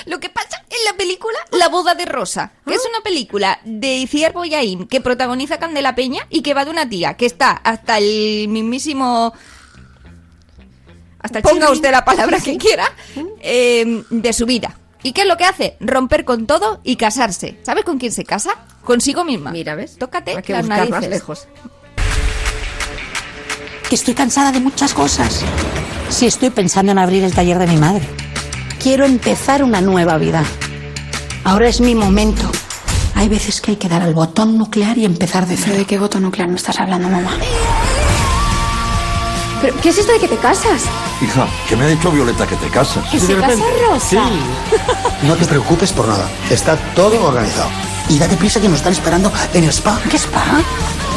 [0.05, 3.95] lo que pasa en la película La boda de Rosa, que es una película de
[3.97, 7.97] Iciar Boyaín que protagoniza Candela Peña y que va de una tía que está hasta
[7.97, 9.33] el mismísimo
[11.19, 12.85] Hasta ponga usted la palabra que quiera
[13.39, 14.77] eh, de su vida.
[15.01, 15.77] ¿Y qué es lo que hace?
[15.79, 17.59] Romper con todo y casarse.
[17.63, 18.65] ¿Sabes con quién se casa?
[18.83, 19.51] Consigo misma.
[19.51, 19.97] Mira, ¿ves?
[19.97, 21.09] Tócate Hay que las buscar más narices.
[21.09, 21.47] lejos.
[23.95, 25.39] Que estoy cansada de muchas cosas.
[26.09, 28.05] Sí, estoy pensando en abrir el taller de mi madre.
[28.77, 30.43] Quiero empezar una nueva vida.
[31.45, 32.51] Ahora es mi momento.
[33.15, 35.77] Hay veces que hay que dar al botón nuclear y empezar de cero.
[35.77, 37.37] ¿De qué botón nuclear me estás hablando, mamá?
[39.61, 40.83] ¿Pero qué es esto de que te casas?
[41.21, 43.09] Hija, que me ha dicho Violeta que te casas.
[43.09, 44.23] ¿Que se casa Rosa?
[45.23, 46.29] No te preocupes por nada.
[46.49, 47.69] Está todo organizado.
[48.09, 49.99] Y date prisa que nos están esperando en el spa.
[50.09, 50.43] ¿Qué spa?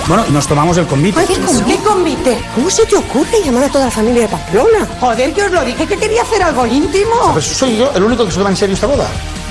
[0.06, 1.22] Bueno, y nos tomamos el convite.
[1.26, 2.38] ¿Qué, con- qué convite?
[2.54, 4.86] ¿Cómo se te ocurre llamar a toda la familia de Pamplona?
[5.00, 7.32] Joder, que os lo dije que quería hacer algo íntimo.
[7.32, 9.06] Pues soy yo el único que se toma en serio esta boda.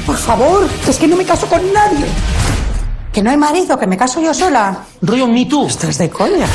[0.05, 2.05] Por favor, es que no me caso con nadie.
[3.13, 4.77] Que no hay marido, que me caso yo sola.
[5.01, 5.67] Rollo Me Too.
[5.67, 6.47] Esto es de coña.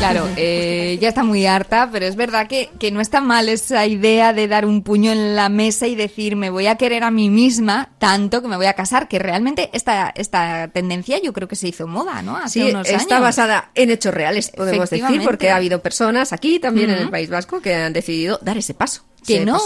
[0.00, 3.86] Claro, eh, ya está muy harta, pero es verdad que, que no está mal esa
[3.86, 7.10] idea de dar un puño en la mesa y decir me voy a querer a
[7.10, 11.48] mí misma tanto que me voy a casar, que realmente esta, esta tendencia yo creo
[11.48, 12.36] que se hizo moda, ¿no?
[12.36, 13.24] Hace Sí, unos está años.
[13.28, 17.10] basada en hechos reales, podemos decir, porque ha habido personas aquí, también en el.
[17.10, 19.02] País Vasco, que han decidido dar ese paso.
[19.26, 19.58] que no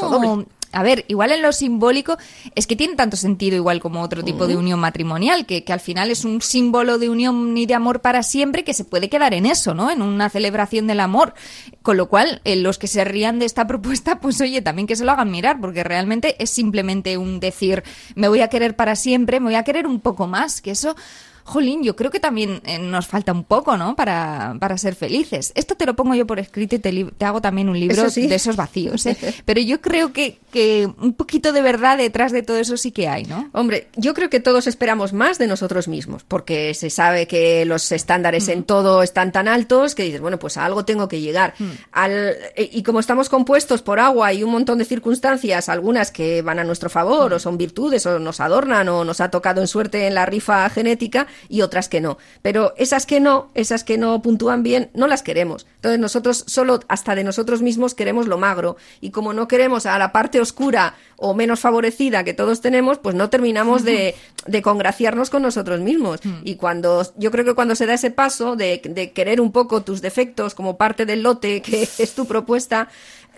[0.74, 2.18] a ver igual en lo simbólico
[2.54, 5.80] es que tiene tanto sentido igual como otro tipo de unión matrimonial que, que al
[5.80, 9.34] final es un símbolo de unión y de amor para siempre que se puede quedar
[9.34, 11.34] en eso no en una celebración del amor.
[11.82, 14.96] Con lo cual eh, los que se rían de esta propuesta pues oye también que
[14.96, 17.84] se lo hagan mirar porque realmente es simplemente un decir
[18.14, 20.96] me voy a querer para siempre me voy a querer un poco más que eso
[21.44, 23.94] Jolín, yo creo que también eh, nos falta un poco, ¿no?
[23.94, 25.52] Para, para ser felices.
[25.54, 28.26] Esto te lo pongo yo por escrito y te, te hago también un libro sí.
[28.26, 29.16] de esos vacíos, ¿eh?
[29.44, 33.08] Pero yo creo que, que un poquito de verdad detrás de todo eso sí que
[33.08, 33.50] hay, ¿no?
[33.52, 37.92] Hombre, yo creo que todos esperamos más de nosotros mismos, porque se sabe que los
[37.92, 41.54] estándares en todo están tan altos que dices, bueno, pues a algo tengo que llegar.
[41.92, 42.12] Al,
[42.56, 46.58] eh, y como estamos compuestos por agua y un montón de circunstancias, algunas que van
[46.58, 50.06] a nuestro favor, o son virtudes, o nos adornan, o nos ha tocado en suerte
[50.06, 52.18] en la rifa genética, y otras que no.
[52.42, 55.66] Pero esas que no, esas que no puntúan bien, no las queremos.
[55.76, 58.76] Entonces nosotros solo hasta de nosotros mismos queremos lo magro.
[59.00, 63.14] Y como no queremos a la parte oscura o menos favorecida que todos tenemos, pues
[63.14, 64.14] no terminamos de,
[64.46, 66.20] de congraciarnos con nosotros mismos.
[66.42, 69.82] Y cuando, yo creo que cuando se da ese paso de, de querer un poco
[69.82, 72.88] tus defectos como parte del lote que es tu propuesta,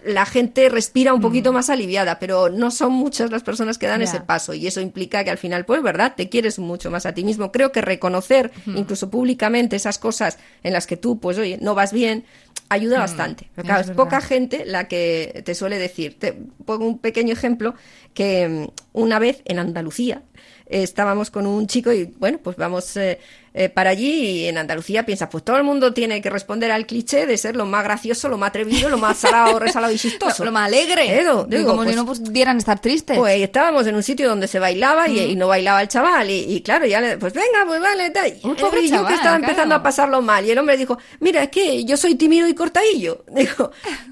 [0.06, 4.02] la gente respira un poquito más aliviada, pero no son muchas las personas que dan
[4.02, 7.12] ese paso y eso implica que al final, pues verdad, te quieres mucho más a
[7.12, 7.50] ti mismo.
[7.50, 11.92] Creo que reconocer, incluso públicamente, esas cosas en las que tú, pues oye, no vas
[11.92, 12.24] bien,
[12.68, 13.50] ayuda bastante.
[13.54, 16.18] Pero claro, es poca gente la que te suele decir.
[16.18, 16.32] Te
[16.64, 17.74] pongo un pequeño ejemplo
[18.14, 20.22] que mm, una vez en Andalucía
[20.66, 23.18] eh, estábamos con un chico y bueno, pues vamos eh,
[23.58, 24.10] eh, para allí
[24.42, 27.56] y en Andalucía piensas, pues todo el mundo tiene que responder al cliché de ser
[27.56, 30.44] lo más gracioso, lo más atrevido, lo más salado, resalado y chistoso.
[30.44, 31.18] Lo, lo más alegre.
[31.20, 33.16] Edo, Y digo, como pues- si no pudieran estar tristes.
[33.16, 35.30] pues estábamos en un sitio donde se bailaba y, Mm.
[35.30, 36.28] y no bailaba el chaval.
[36.30, 38.34] Y, y claro, ya le, pues venga, pues vale, tal.
[38.42, 39.44] Un pobre yo chaval, que estaba claro.
[39.52, 40.44] empezando a pasarlo mal.
[40.44, 43.24] Y el hombre dijo, mira, es que yo soy tímido y cortadillo.
[43.34, 43.70] Dijo,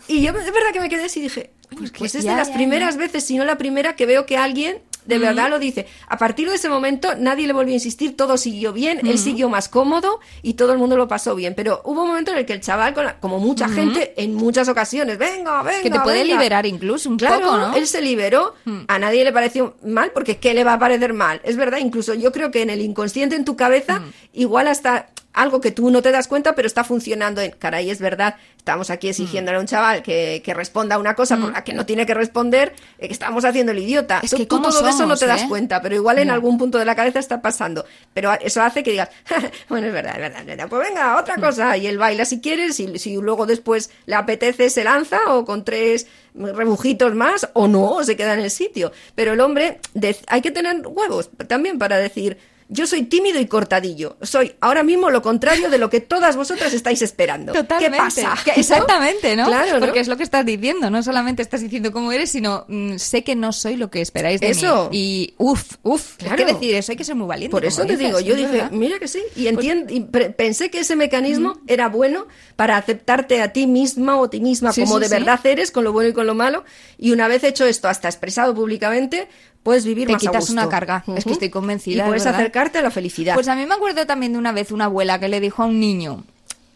[0.08, 2.36] y yo es verdad que me quedé así y dije, pues, pues es ya, de
[2.38, 3.00] las ya, primeras ya.
[3.00, 5.86] veces, si no la primera, que veo que alguien de verdad lo dice.
[6.08, 9.48] A partir de ese momento nadie le volvió a insistir, todo siguió bien, él siguió
[9.48, 11.54] más cómodo y todo el mundo lo pasó bien.
[11.54, 14.34] Pero hubo un momento en el que el chaval, con la- como mucha gente, en
[14.34, 15.82] muchas ocasiones, venga, venga.
[15.82, 16.34] que te puede venga".
[16.36, 17.74] liberar incluso un Claro, poco, ¿no?
[17.74, 18.54] él se liberó,
[18.88, 21.40] a nadie le pareció mal, porque ¿qué le va a parecer mal?
[21.44, 25.60] Es verdad, incluso yo creo que en el inconsciente, en tu cabeza, igual hasta algo
[25.60, 29.08] que tú no te das cuenta, pero está funcionando en, caray, es verdad, estamos aquí
[29.08, 32.06] exigiéndole a un chaval que, que responda a una cosa por la que no tiene
[32.06, 34.20] que responder, eh, que estamos haciendo el idiota.
[34.22, 35.46] Es Tú- que tú todo eso no te das ¿eh?
[35.48, 37.84] cuenta, pero igual en algún punto de la cabeza está pasando.
[38.14, 39.08] Pero eso hace que digas,
[39.68, 42.40] bueno, es verdad, es verdad, es verdad, pues venga, otra cosa, y él baila si
[42.40, 47.68] quieres, si, si luego después le apetece, se lanza, o con tres rebujitos más, o
[47.68, 48.92] no, o se queda en el sitio.
[49.14, 49.80] Pero el hombre,
[50.28, 54.16] hay que tener huevos también para decir, yo soy tímido y cortadillo.
[54.22, 57.52] Soy ahora mismo lo contrario de lo que todas vosotras estáis esperando.
[57.52, 57.96] Totalmente.
[57.96, 58.34] ¿Qué pasa?
[58.56, 59.46] Exactamente, ¿no?
[59.46, 59.80] Claro, ¿no?
[59.80, 60.90] Porque es lo que estás diciendo.
[60.90, 64.40] No solamente estás diciendo cómo eres, sino mm, sé que no soy lo que esperáis
[64.40, 64.88] de Eso.
[64.90, 64.98] mí.
[64.98, 66.16] Y uff, uff.
[66.16, 66.34] Claro.
[66.36, 67.50] Hay que decir eso, hay que ser muy valiente.
[67.52, 68.70] Por eso te dices, digo, yo dije, verdad.
[68.70, 73.42] mira que sí, y, entien- y pre- pensé que ese mecanismo era bueno para aceptarte
[73.42, 75.12] a ti misma o ti misma Sí, como sí, de sí.
[75.14, 76.64] verdad eres, con lo bueno y con lo malo,
[76.98, 79.28] y una vez hecho esto, hasta expresado públicamente,
[79.64, 80.52] puedes vivir Te más a quitas gusto.
[80.52, 81.02] una carga.
[81.16, 81.94] Es que estoy convencida.
[81.94, 82.38] Y de puedes verdad.
[82.40, 83.34] acercarte a la felicidad.
[83.34, 85.66] Pues a mí me acuerdo también de una vez una abuela que le dijo a
[85.66, 86.22] un niño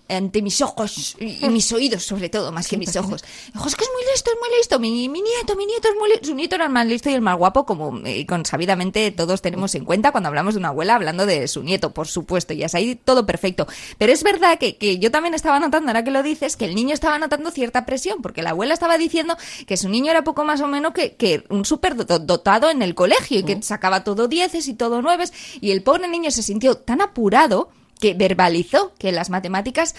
[0.08, 3.22] ante mis ojos y, mis oídos sobre todo, más que mis ojos.
[3.52, 5.94] Dijo, es que es muy listo, es muy listo, mi, mi nieto, mi nieto es
[5.98, 6.26] muy listo.
[6.28, 9.74] Su nieto era el más listo y el más guapo, como eh, consabidamente todos tenemos
[9.74, 12.74] en cuenta cuando hablamos de una abuela hablando de su nieto, por supuesto, y es
[12.74, 13.66] ahí todo perfecto.
[13.98, 16.74] Pero es verdad que, que yo también estaba notando, ahora que lo dices, que el
[16.74, 20.44] niño estaba notando cierta presión, porque la abuela estaba diciendo que su niño era poco
[20.44, 24.04] más o menos que, que un súper do- dotado en el colegio y que sacaba
[24.04, 27.68] todo dieces y todo nueves, y el pobre niño se sintió tan apurado
[27.98, 29.94] que verbalizó que las matemáticas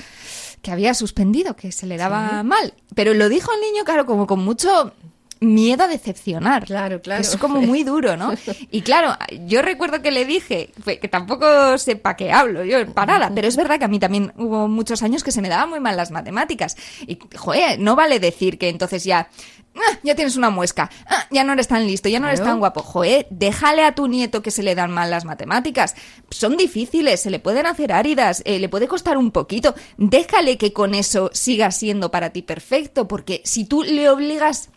[0.61, 2.73] que había suspendido, que se le daba mal.
[2.95, 4.93] Pero lo dijo el niño, claro, como con mucho
[5.41, 6.65] miedo a decepcionar.
[6.65, 7.21] Claro, claro.
[7.21, 8.33] Es como muy duro, ¿no?
[8.71, 12.85] Y claro, yo recuerdo que le dije, fue- que tampoco sé para qué hablo yo,
[12.93, 15.49] para nada, pero es verdad que a mí también hubo muchos años que se me
[15.49, 16.75] daban muy mal las matemáticas.
[17.07, 19.29] Y, joder, no vale decir que entonces ya
[19.75, 22.53] Ah, ya tienes una muesca, Ah, ya no eres tan listo, ya no eres Claro.
[22.53, 22.81] tan guapo.
[22.81, 25.95] Joder, déjale a tu nieto que se le dan mal las matemáticas.
[26.31, 29.75] Son difíciles, se le pueden hacer áridas, eh, le puede costar un poquito.
[29.97, 34.69] Déjale que con eso siga siendo para ti perfecto, porque si tú le obligas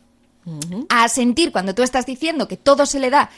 [0.88, 3.30] a sentir cuando tú estás diciendo que todo se le da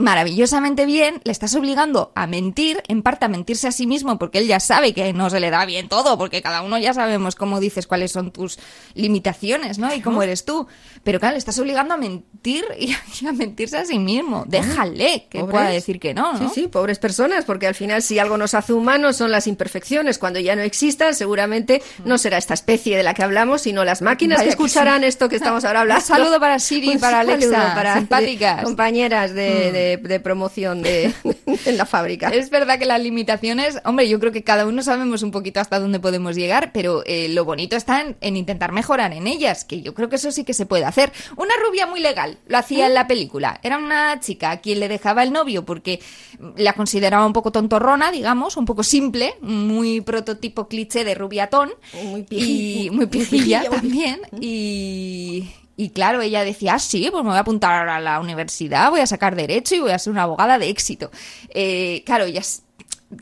[0.00, 4.38] maravillosamente bien, le estás obligando a mentir, en parte a mentirse a sí mismo, porque
[4.38, 7.36] él ya sabe que no se le da bien todo, porque cada uno ya sabemos
[7.36, 8.58] cómo dices cuáles son tus
[8.94, 9.94] limitaciones, ¿no?
[9.94, 10.66] Y cómo eres tú.
[11.02, 12.92] Pero claro, le estás obligando a mentir y
[13.26, 14.44] a, mentirse a sí mismo.
[14.46, 15.50] Déjale que Pobres.
[15.54, 16.48] pueda decir que no, ¿no?
[16.50, 20.18] Sí, sí, pobres personas, porque al final si algo nos hace humanos son las imperfecciones.
[20.18, 24.02] Cuando ya no existan, seguramente no será esta especie de la que hablamos, sino las
[24.02, 24.64] máquinas Vaya que que sí.
[24.66, 26.02] escucharán esto que estamos ahora hablando.
[26.02, 28.62] Un saludo para Siri y Un para saludo Alexa, para simpáticas.
[28.64, 29.72] compañeras de, Mm.
[29.72, 31.12] de- de promoción de,
[31.64, 32.28] en la fábrica.
[32.28, 35.78] Es verdad que las limitaciones, hombre, yo creo que cada uno sabemos un poquito hasta
[35.78, 39.80] dónde podemos llegar, pero eh, lo bonito está en, en intentar mejorar en ellas, que
[39.82, 41.12] yo creo que eso sí que se puede hacer.
[41.36, 43.60] Una rubia muy legal, lo hacía en la película.
[43.62, 46.00] Era una chica a quien le dejaba el novio porque
[46.56, 51.70] la consideraba un poco tontorrona, digamos, un poco simple, muy prototipo cliché de rubiatón.
[52.04, 54.20] Muy y muy pijilla Muy también.
[54.40, 58.90] Y, y claro, ella decía, ah, sí, pues me voy a apuntar a la universidad,
[58.90, 61.10] voy a sacar derecho y voy a ser una abogada de éxito.
[61.48, 62.42] Eh, claro, ella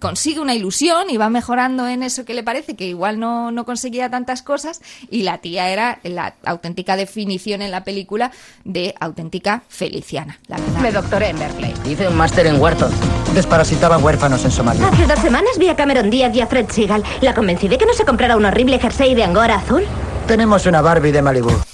[0.01, 3.65] consigue una ilusión y va mejorando en eso que le parece que igual no, no
[3.65, 8.31] conseguía tantas cosas y la tía era la auténtica definición en la película
[8.65, 10.81] de auténtica feliciana, la verdad.
[10.81, 11.75] Me doctoré en Berkeley.
[11.87, 12.93] Hice un máster en Wharton.
[13.35, 14.89] Desparasitaba huérfanos en Somalia.
[14.89, 17.03] Hace dos semanas vi a Cameron Díaz y a Fred Seagal.
[17.21, 19.85] La convencí de que no se comprara un horrible jersey de angora azul.
[20.27, 21.68] Tenemos una Barbie de Malibu.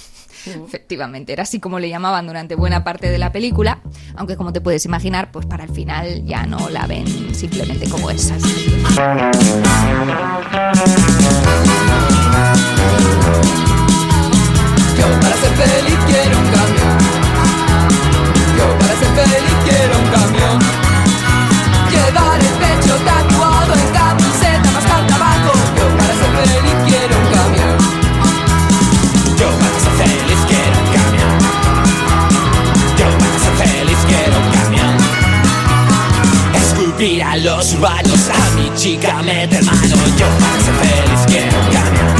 [0.47, 3.79] Efectivamente, era así como le llamaban durante buena parte de la película,
[4.15, 8.09] aunque como te puedes imaginar, pues para el final ya no la ven simplemente como
[8.09, 8.41] esas.
[14.97, 16.97] Yo para ser feliz quiero un camión.
[18.57, 20.59] Yo para ser feliz quiero un camión.
[21.91, 22.39] Llevar
[37.05, 39.95] Esculpir a los baños a mi chica meter mano.
[40.17, 40.25] Yo
[40.63, 42.14] ser feliz quiero camión.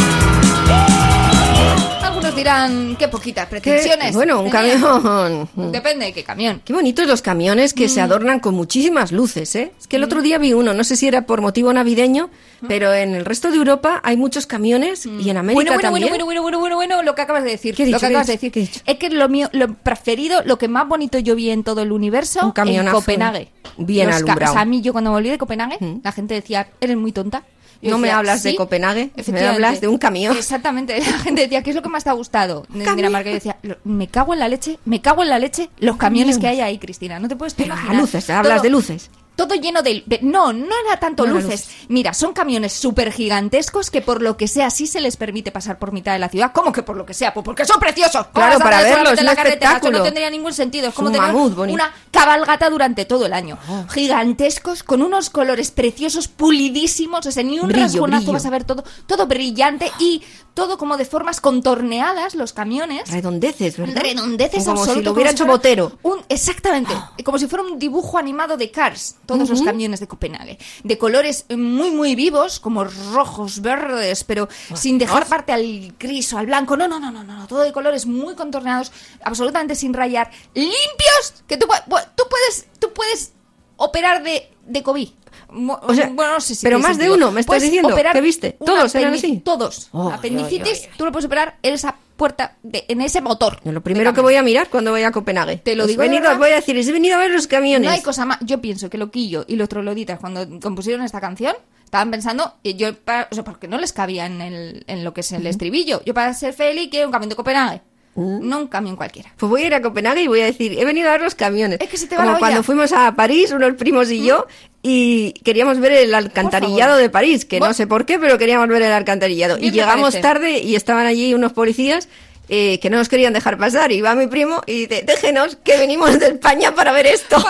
[2.35, 3.51] Algunos dirán, qué poquitas ¿Qué?
[3.61, 4.13] pretensiones.
[4.13, 4.79] Bueno, un tenía.
[4.79, 5.49] camión.
[5.71, 6.61] Depende de qué camión.
[6.65, 9.71] Qué bonitos los camiones que se adornan con muchísimas luces, ¿eh?
[9.79, 12.29] Es que el otro día vi uno, no sé si era por motivo navideño,
[12.67, 16.09] pero en el resto de Europa hay muchos camiones y en América Bueno, bueno, también.
[16.09, 17.75] bueno, bueno, bueno, bueno, bueno, lo que acabas de decir.
[17.75, 17.99] ¿Qué he lo dicho?
[17.99, 18.59] que ¿Qué he acabas de dicho?
[18.59, 18.81] decir.
[18.85, 21.91] Es que lo mío, lo preferido, lo que más bonito yo vi en todo el
[21.91, 22.85] universo, Un en.
[22.87, 23.49] Copenhague.
[23.77, 24.51] Bien Los alumbrado.
[24.51, 27.43] O sea, a mí yo cuando volví de Copenhague, la gente decía, eres muy tonta.
[27.81, 28.55] Yo No me hablas de.
[28.55, 30.35] Copenhague, me hablas de un camión.
[30.37, 30.99] Exactamente.
[30.99, 32.65] La gente decía, ¿qué es lo que más te ha gustado?
[32.69, 35.69] De Dinamarca yo decía, "Lo- me cago en la leche, me cago en la leche
[35.79, 37.19] los camiones que hay ahí, Cristina.
[37.19, 37.95] No te puedes Pero imaginar.
[37.97, 39.09] luces, hablas Todo- de luces.
[39.35, 41.69] Todo lleno de, de- No, no era tanto No luces.
[41.89, 45.77] Mira, son camiones súper gigantescos que por lo que sea sí se les permite pasar
[45.77, 46.51] por mitad de la ciudad.
[46.53, 47.33] ¿Cómo que por lo que sea?
[47.33, 48.27] Pues porque son preciosos.
[48.27, 49.77] ¿Cómo Claro, para verlos, en la carretera?
[49.77, 50.87] Eso no tendría ningún sentido.
[50.89, 53.57] Es como tener una cabalgata durante todo el año.
[53.89, 57.25] Gigantescos, con unos colores preciosos, pulidísimos.
[57.25, 58.33] O sea, ni un Brillo, rasgonazo brillo.
[58.33, 60.21] vas a ver todo, todo brillante y
[60.55, 63.11] todo como de formas contorneadas, los camiones.
[63.11, 64.01] Redondeces, ¿verdad?
[64.01, 65.91] Redondeces Como si lo hubiera hecho Botero.
[66.01, 70.57] un- exactamente, como si fuera un dibujo animado de Cars, todos los camiones de Copenhague,
[70.83, 76.37] de colores muy muy vivos, como rojos, verdes, pero sin dejar parte al gris o
[76.39, 76.75] al blanco.
[76.75, 78.91] No, no, no, no, no, todo de colores muy contorneados,
[79.23, 81.67] absolutamente sin rayar, limpios, que tú,
[82.15, 83.33] tú puedes tú puedes
[83.77, 85.09] operar de de COVID.
[85.49, 87.15] O sea, bueno, no sé si pero más de sentido.
[87.15, 88.57] uno, me estás Puedes diciendo, ¿qué viste?
[88.65, 89.41] ¿Todos eran así?
[89.43, 89.89] Todos.
[89.91, 93.59] Oh, Apendicitis, ay, ay, tú lo puedes operar en esa puerta, de, en ese motor.
[93.63, 95.57] Lo primero que voy a mirar cuando voy a Copenhague.
[95.57, 97.47] Te lo Os digo he de venido, voy a decir, he venido a ver los
[97.47, 97.87] camiones.
[97.87, 98.37] No hay cosa más.
[98.41, 102.95] Yo pienso que Loquillo y los Troloditas, cuando compusieron esta canción, estaban pensando, y yo,
[102.95, 106.01] para, o sea, porque no les cabía en, el, en lo que es el estribillo.
[106.05, 107.81] Yo, para ser feliz, quiero un camión de Copenhague.
[108.15, 109.33] No un camión cualquiera.
[109.35, 111.35] Pues voy a ir a Copenhague y voy a decir, he venido a ver los
[111.35, 111.79] camiones.
[111.81, 112.39] Es que se te va Como la olla.
[112.39, 114.47] cuando fuimos a París, unos primos y yo,
[114.81, 118.83] y queríamos ver el alcantarillado de París, que no sé por qué, pero queríamos ver
[118.83, 119.57] el alcantarillado.
[119.59, 120.21] Y llegamos parece.
[120.21, 122.07] tarde y estaban allí unos policías
[122.49, 123.91] eh, que no nos querían dejar pasar.
[123.91, 127.37] Y va mi primo y dice, déjenos que venimos de España para ver esto.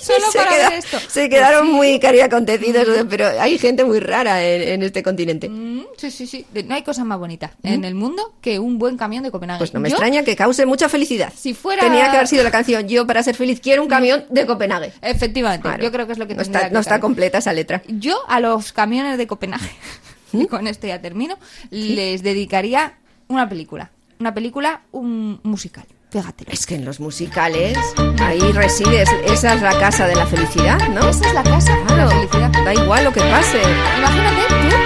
[0.00, 0.98] Y solo para queda- ver esto.
[1.08, 1.76] Se quedaron Pues sí.
[1.76, 5.46] muy cari acontecidos, pero hay gente muy rara en, en este continente.
[5.50, 6.46] Mm, sí, sí, sí.
[6.64, 9.58] No hay cosa más bonita en el mundo que un buen camión de Copenhague.
[9.58, 11.30] Pues no me Yo, extraña que cause mucha felicidad.
[11.36, 11.82] Si fuera...
[11.82, 14.92] Tenía que haber sido la canción Yo para ser feliz quiero un camión de Copenhague.
[15.02, 15.82] Efectivamente, Claro.
[15.82, 17.82] yo creo que es lo que No está, que no está completa esa letra.
[17.86, 19.70] Yo a los camiones de Copenhague,
[20.32, 21.38] y con esto ya termino,
[21.70, 22.94] les dedicaría
[23.28, 23.90] una película.
[24.20, 25.84] Una película un musical.
[26.10, 26.44] Fíjate.
[26.48, 27.78] Es que en los musicales,
[28.20, 31.08] ahí reside, es- esa es la casa de la felicidad, ¿no?
[31.08, 32.50] Esa es la casa de la felicidad.
[32.64, 33.62] da igual lo que pase.
[33.98, 34.42] Imagínate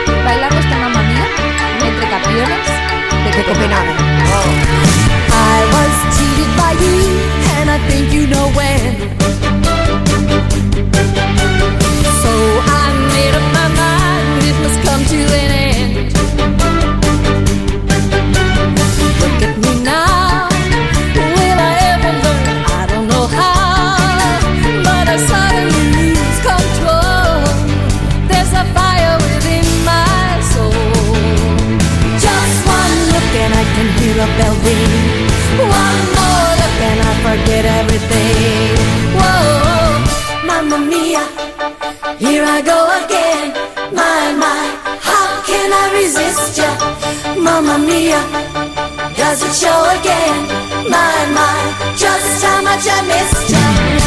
[0.06, 1.26] tú bailando esta mamá mía
[1.84, 2.66] entre campeones
[3.24, 3.94] de, Copenhague.
[5.32, 6.96] I was cheated by you,
[7.58, 8.94] and I think you know when.
[12.22, 12.30] So
[12.70, 16.83] I made up my mind, it must come to an end.
[34.26, 34.74] Hear a.
[35.60, 38.76] One more look and I forget everything.
[39.18, 41.24] Whoa, mamma mia,
[42.18, 43.52] here I go again.
[43.92, 44.64] My, my,
[45.00, 46.72] how can I resist ya?
[47.38, 48.20] Mamma mia,
[49.16, 50.48] does it show again?
[50.90, 51.56] My, my,
[51.96, 54.03] just how much I missed ya.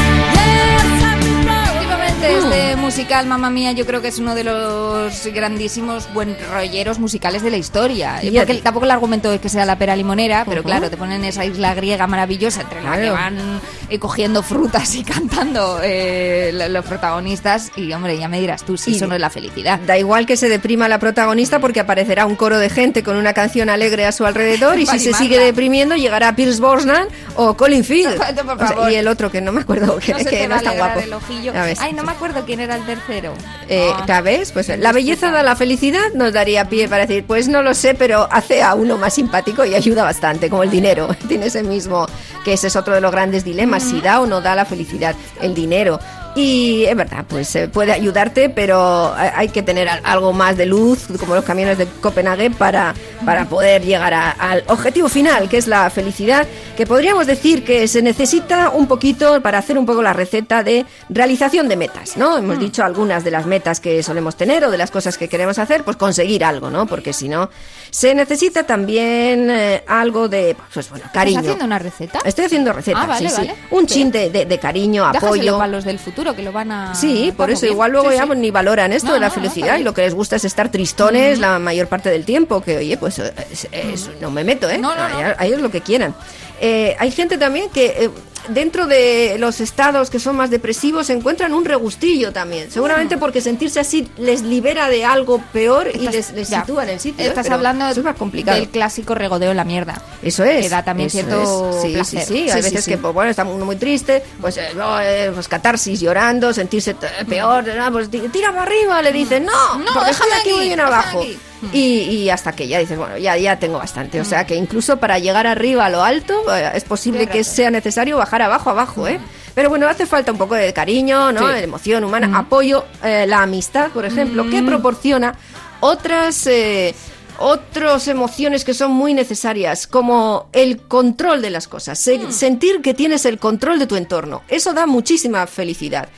[2.88, 7.50] Musical, mamá mía, yo creo que es uno de los grandísimos buen rolleros musicales de
[7.52, 8.24] la historia.
[8.24, 11.26] Y Porque tampoco el argumento es que sea la pera limonera, pero claro, te ponen
[11.26, 13.60] esa isla griega maravillosa entre la que van
[13.90, 17.72] eh, cogiendo frutas y cantando eh, lo- los protagonistas.
[17.76, 19.80] Y hombre, ya me dirás tú si Y- eso no es la felicidad.
[19.86, 23.34] Da igual que se deprima la protagonista porque aparecerá un coro de gente con una
[23.34, 27.84] canción alegre a su alrededor y si se sigue deprimiendo llegará Pierce Brosnan o Colin
[27.84, 28.18] Firth.
[28.18, 28.26] Por
[28.56, 28.92] O sea, favor.
[28.92, 31.00] y el otro que no me acuerdo que No se que te no va guapo.
[31.00, 31.54] el ojillo.
[31.80, 33.34] Ay, no me acuerdo quién era el tercero.
[33.70, 34.04] Eh, Ah.
[34.08, 34.52] ¿ya ves?
[34.52, 37.94] Pues la belleza da la felicidad, nos daría pie para decir, pues no lo sé,
[37.94, 41.08] pero hace a uno más simpático y ayuda bastante, como el dinero.
[41.28, 42.08] Tiene ese mismo,
[42.44, 45.16] que ese es otro de los grandes dilemas, si da o no da la felicidad,
[45.42, 46.00] el dinero.
[46.38, 50.56] Y es verdad, pues eh, puede ayudarte, pero hay hay que tener al- algo más
[50.58, 52.94] de luz, como los camiones de Copenhague, para,
[53.26, 57.88] para poder llegar a- al objetivo final, que es la felicidad, que podríamos decir que
[57.88, 62.38] se necesita un poquito para hacer un poco la receta de realización de metas, ¿no?
[62.38, 65.58] Hemos dicho algunas de las metas que solemos tener o de las cosas que queremos
[65.60, 66.86] hacer, pues conseguir algo, ¿no?
[66.86, 67.50] Porque si no,
[67.90, 71.40] se necesita también eh, algo de, pues bueno, cariño.
[71.40, 72.20] ¿Estás haciendo una receta?
[72.26, 73.52] Estoy haciendo recetas, Ah, vale, sí, sí.
[73.72, 75.58] Un chin de, de- de cariño, Déjaselo apoyo.
[75.58, 76.96] para los del futuro que lo van a.
[76.96, 77.74] Sí, por eso bien.
[77.74, 78.28] igual luego Sí, ya sí.
[78.28, 80.14] pues, ni valoran esto No, de la no, no, felicidad está y lo que les
[80.14, 84.32] gusta es estar tristones la mayor parte del tiempo, que oye, pues es- es- no
[84.32, 84.78] me meto, ¿eh?
[84.78, 85.18] No, no, no.
[85.38, 86.16] A ellos lo que quieran.
[86.60, 88.10] Eh, hay gente también que eh,
[88.50, 93.80] dentro de los estados que son más depresivos encuentran un regustillo también, seguramente porque sentirse
[93.80, 97.24] así les libera de algo peor y Estás- les, sitúa en el sitio.
[97.26, 97.28] ¿eh?
[97.30, 98.58] Estás hablando eso es más complicado.
[98.58, 100.02] del clásico regodeo en la mierda.
[100.22, 100.62] Eso es.
[100.64, 101.82] Que da también cierto es.
[101.82, 102.22] Sí, placer.
[102.26, 105.32] Sí, sí, hay veces que, pues bueno, está uno muy triste, pues, eh, no, eh,
[105.34, 106.95] pues catarsis, llorando, sentirse
[107.28, 110.66] peor, pues ti- tira para arriba, le dicen, no, No, porque déjame aquí aquí, muy
[110.68, 111.20] bien abajo.
[111.22, 111.38] aquí.
[111.74, 114.22] Y, y hasta que ya dices, bueno, ya, ya tengo bastante.
[114.22, 117.72] O sea que incluso para llegar arriba a lo alto, eh, es posible que sea
[117.72, 119.20] necesario bajar abajo, abajo, ¿eh?
[119.55, 121.47] Pero bueno, hace falta un poco de cariño, ¿no?
[121.47, 121.53] Sí.
[121.53, 125.36] De emoción humana, apoyo, eh, la amistad, por ejemplo, que proporciona
[125.80, 126.45] otras...
[126.47, 126.93] eh,
[127.39, 132.95] otras emociones que son muy necesarias, como el control de las cosas, se- sentir que
[132.95, 134.41] tienes el control de tu entorno.
[134.47, 136.10] Eso da muchísima felicidad.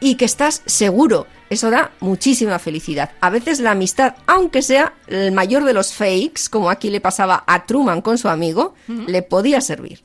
[0.00, 3.12] Y que estás seguro, eso da muchísima felicidad.
[3.20, 7.44] A veces la amistad, aunque sea el mayor de los fakes, como aquí le pasaba
[7.46, 10.02] a Truman con su amigo, le podía servir.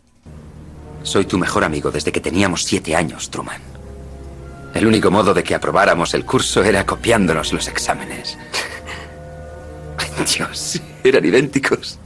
[1.03, 3.61] Soy tu mejor amigo desde que teníamos siete años, Truman.
[4.73, 8.37] El único modo de que aprobáramos el curso era copiándonos los exámenes.
[10.37, 11.99] Dios, eran idénticos.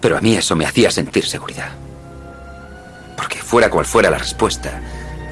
[0.00, 1.72] Pero a mí eso me hacía sentir seguridad.
[3.16, 4.82] Porque fuera cual fuera la respuesta,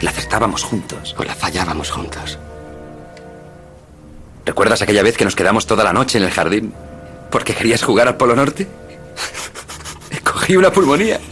[0.02, 1.14] la acertábamos juntos.
[1.18, 2.38] O la fallábamos juntos.
[4.44, 6.74] ¿Recuerdas aquella vez que nos quedamos toda la noche en el jardín?
[7.30, 8.66] ¿Porque querías jugar al Polo Norte?
[10.24, 11.20] Cogí una pulmonía.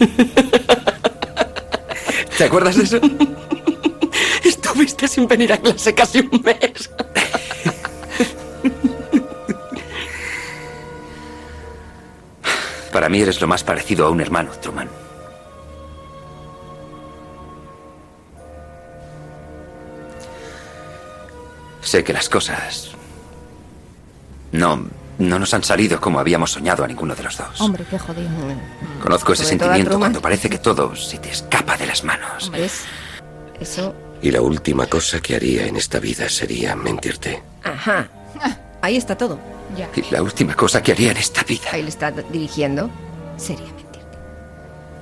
[2.39, 3.01] ¿Te acuerdas de eso?
[4.45, 6.91] Estuviste sin venir a clase casi un mes.
[12.93, 14.89] Para mí eres lo más parecido a un hermano, Truman.
[21.91, 22.91] Sé que las cosas
[24.53, 24.86] no
[25.18, 27.61] no nos han salido como habíamos soñado a ninguno de los dos.
[27.61, 28.30] Hombre, qué jodido.
[29.03, 32.49] Conozco ese sentimiento cuando parece que todo se te escapa de las manos.
[32.53, 32.84] ¿Ves?
[33.59, 33.93] Eso.
[34.22, 37.43] Y la última cosa que haría en esta vida sería mentirte.
[37.64, 38.09] Ajá.
[38.82, 39.41] Ahí está todo.
[39.76, 39.88] Ya.
[39.97, 42.88] Y la última cosa que haría en esta vida Ahí le está dirigiendo.
[43.36, 43.66] Sería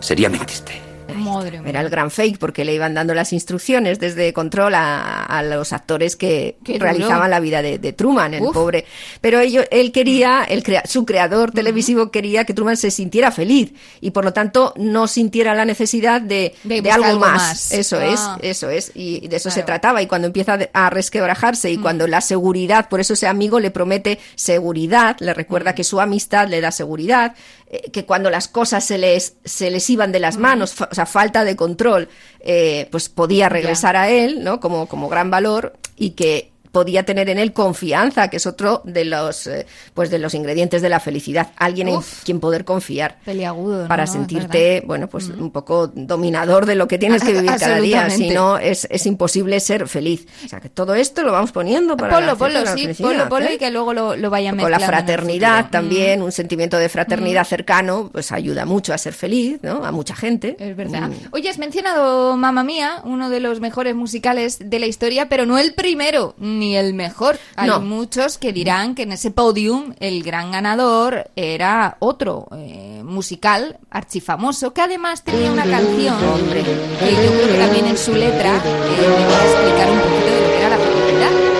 [0.00, 0.87] sería mentirte.
[1.14, 1.60] Madre.
[1.64, 5.72] Era el gran fake porque le iban dando las instrucciones desde control a, a los
[5.72, 6.84] actores que Qué duro.
[6.84, 8.54] realizaban la vida de, de Truman, el Uf.
[8.54, 8.84] pobre.
[9.20, 13.72] Pero ello- él quería, el crea- su creador televisivo quería que Truman se sintiera feliz
[14.00, 17.32] y por lo tanto no sintiera la necesidad de, De algo, algo más.
[17.34, 17.72] más.
[17.72, 18.38] Eso Ah.
[18.42, 18.92] es, eso es.
[18.94, 20.02] Y de eso se trataba.
[20.02, 24.18] Y cuando empieza a resquebrajarse y cuando la seguridad, por eso ese amigo le promete
[24.34, 27.34] seguridad, le recuerda que su amistad le da seguridad,
[27.70, 31.44] eh, que cuando las cosas se les, se les iban de las manos, sea, falta
[31.44, 32.08] de control,
[32.40, 34.60] eh, pues podía regresar a él, ¿no?
[34.60, 39.04] Como, como gran valor y que podía tener en él confianza, que es otro de
[39.04, 43.88] los eh, pues de los ingredientes de la felicidad, alguien en quien poder confiar Peliagudo.
[43.88, 48.08] para sentirte, bueno, pues un poco dominador de lo que tienes que vivir cada día,
[48.10, 50.28] si no es, es imposible ser feliz.
[50.44, 53.54] O sea, que todo esto lo vamos poniendo para Ponlo, la ¿eh?
[53.54, 58.08] y que luego lo, lo vayan Con la fraternidad también, un sentimiento de fraternidad cercano,
[58.12, 59.84] pues ayuda mucho a ser feliz, ¿no?
[59.84, 60.54] A mucha gente.
[60.60, 61.08] Es verdad.
[61.08, 61.14] Mm.
[61.32, 65.58] Oye, has mencionado Mamma Mía, uno de los mejores musicales de la historia, pero no
[65.58, 67.38] el primero ni el mejor.
[67.56, 67.80] Hay No.
[67.80, 74.72] muchos que dirán que en ese podium el gran ganador era otro eh, musical archifamoso
[74.74, 76.62] que además tenía una canción Hombre.
[76.62, 78.60] que yo creo que también en su letra eh,
[79.00, 81.57] venía a explicar un poquito de lo que era la felicidad.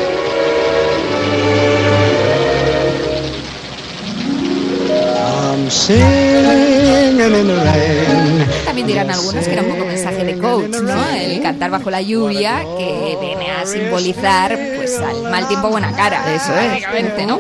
[8.65, 11.09] También dirán algunos que era un poco mensaje de coach, ¿no?
[11.11, 16.35] El cantar bajo la lluvia que viene a simbolizar pues al mal tiempo buena cara.
[16.35, 17.27] Eso es.
[17.27, 17.39] ¿no?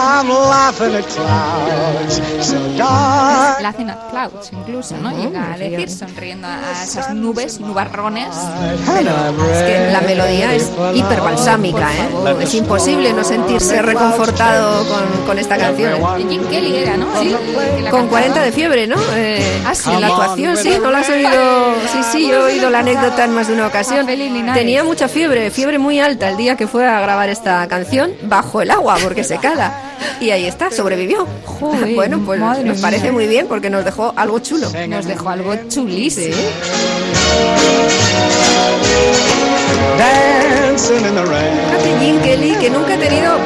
[0.00, 3.60] I'm laughing at clouds so dark.
[3.60, 5.10] Laughing at clouds, incluso, ¿no?
[5.10, 8.28] Llega a decir, sonriendo a esas nubes, nubarrones.
[8.86, 9.10] Pero
[9.52, 12.36] es que la melodía es hiperbalsámica, ¿eh?
[12.42, 16.00] Es imposible no sentirse reconfortado con, con esta canción.
[16.28, 17.06] Jim Kelly era, ¿no?
[17.20, 17.34] Sí,
[17.90, 18.08] con cantaba.
[18.08, 18.96] 40 de fiebre, ¿no?
[19.14, 19.90] Eh, Ah, sí.
[19.90, 21.74] En la actuación, sí, ¿no la has oído?
[21.92, 24.06] Sí, sí, yo he oído la anécdota en más de una ocasión.
[24.06, 28.62] Tenía mucha fiebre, fiebre muy alta el día que fue a grabar esta canción bajo
[28.62, 29.87] el agua, porque secada.
[30.20, 31.26] Y ahí está, sobrevivió.
[31.44, 32.82] Joder, bueno, pues madre nos mía.
[32.82, 34.68] parece muy bien porque nos dejó algo chulo.
[34.88, 36.36] Nos dejó algo chulísimo.
[41.26, 41.58] Rain.
[41.66, 43.36] Fíjate, Jim Kelly, que nunca ha tenido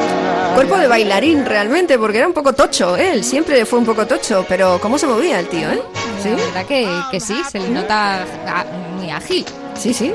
[0.54, 3.12] cuerpo de bailarín realmente, porque era un poco tocho, ¿eh?
[3.14, 5.82] él siempre fue un poco tocho, pero cómo se movía el tío, ¿eh?
[6.24, 8.64] La verdad que, que sí, se le nota ah,
[8.96, 9.44] muy ágil,
[9.74, 10.12] Sí, sí.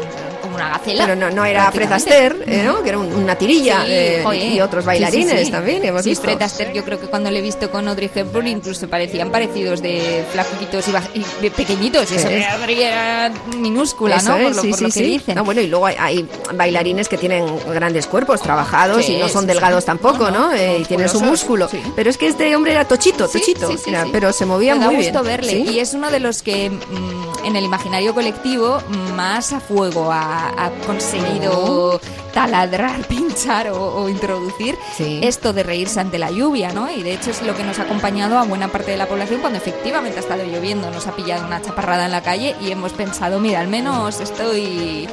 [0.57, 1.03] Una gacela.
[1.05, 1.91] Pero no, no era Fred.
[1.91, 2.83] Astaire, ¿eh, ¿no?
[2.83, 5.51] que era un- una tirilla, Sí, eh, y otros bailarines sí, sí.
[5.51, 6.23] también, hemos Sí, visto.
[6.25, 9.81] Fred Astaire, yo creo que cuando le he visto con Audrey Hepburn incluso parecían parecidos
[9.81, 12.11] de flaquitos y, y de pequeñitos.
[12.11, 14.37] Eso Audrey era minúscula, Eso ¿no?
[14.37, 15.35] es, por lo, por que dicen.
[15.35, 19.47] No, bueno, y luego hay, hay bailarines que tienen grandes cuerpos trabajados y no son
[19.47, 20.51] delgados tampoco, ¿no?
[20.53, 21.69] Eh, y tienen su músculo.
[21.95, 24.95] Pero es que este hombre era tochito, tochito, era- pero se movía Me da muy
[24.97, 25.37] gusto bien.
[25.37, 28.81] verle y es uno de los que mm, en el imaginario colectivo
[29.15, 31.99] más a fuego ha, ha conseguido
[32.33, 35.19] taladrar, pinchar o, o introducir Sí.
[35.23, 36.89] esto de reírse ante la lluvia, ¿no?
[36.91, 39.41] Y de hecho es lo que nos ha acompañado a buena parte de la población
[39.41, 42.93] cuando efectivamente ha estado lloviendo, nos ha pillado una chaparrada en la calle y hemos
[42.93, 45.07] pensado, mira, al menos estoy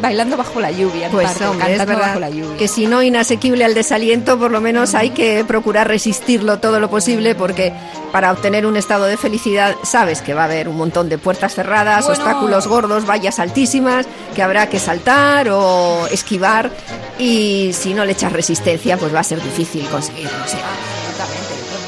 [0.00, 2.56] bailando bajo la lluvia, en Pues parte, hombre, es cantando verdad bajo la lluvia.
[2.56, 6.90] que si no inasequible al desaliento, por lo menos hay que procurar resistirlo todo lo
[6.90, 7.72] posible porque
[8.12, 11.54] para obtener un estado de felicidad sabes que va a haber un montón de puertas
[11.54, 12.22] cerradas, Bueno.
[12.22, 16.70] obstáculos gordos, vallas altísimas que habrá que saltar o esquivar
[17.18, 20.30] y si no le echas resistencia pues va a ser difícil conseguirlo.
[20.46, 20.56] sí.
[20.56, 21.03] Absolutamente,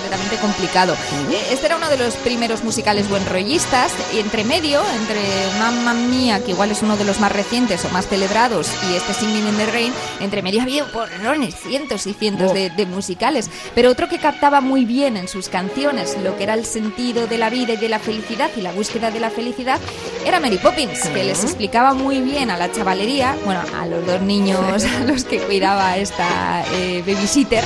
[0.07, 0.95] completamente complicado.
[1.31, 5.21] Eh, Este era uno de los primeros musicales buenrollistas y entre medio, entre
[5.59, 9.15] Mamma Mía, que igual es uno de los más recientes o más celebrados, y este
[9.15, 13.51] Singing in the Rain, entre medio había porrones, cientos y cientos de, de musicales.
[13.75, 17.39] Pero otro que captaba muy bien en sus canciones lo que era el sentido de
[17.39, 19.81] la vida y de la felicidad y la búsqueda de la felicidad
[20.25, 24.21] era Mary Poppins, que les explicaba muy bien a la chavalería, bueno, a los dos
[24.23, 27.65] niños a los que cuidaba esta eh, babysitter,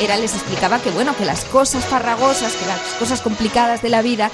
[0.00, 4.02] era les explicaba que bueno que las cosas farragosas que las cosas complicadas de la
[4.02, 4.30] vida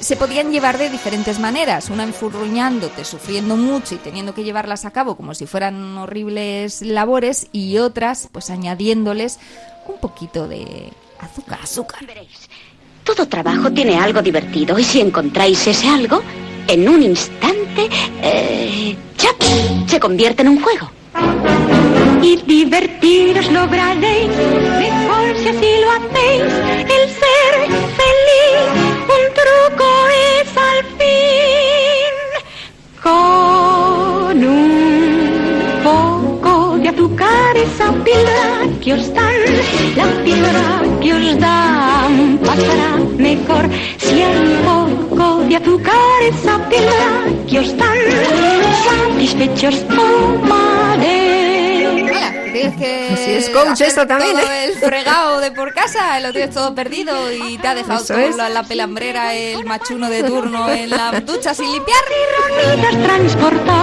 [0.00, 4.90] se podían llevar de diferentes maneras, una enfurruñándote, sufriendo mucho y teniendo que llevarlas a
[4.92, 9.38] cabo como si fueran horribles labores y otras pues añadiéndoles
[9.86, 12.00] un poquito de azúcar, azúcar.
[13.04, 16.22] Todo trabajo tiene algo divertido y si encontráis ese algo,
[16.66, 17.88] en un instante,
[18.22, 18.96] eh,
[19.86, 20.90] se convierte en un juego
[22.22, 24.30] y divertiros lograréis,
[24.78, 26.52] mejor si así lo hacéis,
[26.96, 27.54] el ser
[27.98, 28.66] feliz,
[29.16, 29.88] un truco
[30.42, 32.14] es al fin.
[33.02, 39.34] Con un poco de azúcar esa píldora que os dan,
[39.96, 43.68] la píldora que os dan pasará mejor.
[43.98, 47.12] Si hay un poco de azúcar esa píldora
[47.48, 47.96] que os dan,
[48.84, 50.59] satisfechos toman
[52.60, 54.64] Tienes que Sí, es coach esto también, todo ¿eh?
[54.64, 58.36] el fregado de por casa, lo tienes todo perdido y te ha dejado todo es.
[58.36, 62.00] la, la pelambrera, el machuno de turno en la ducha sin limpiar.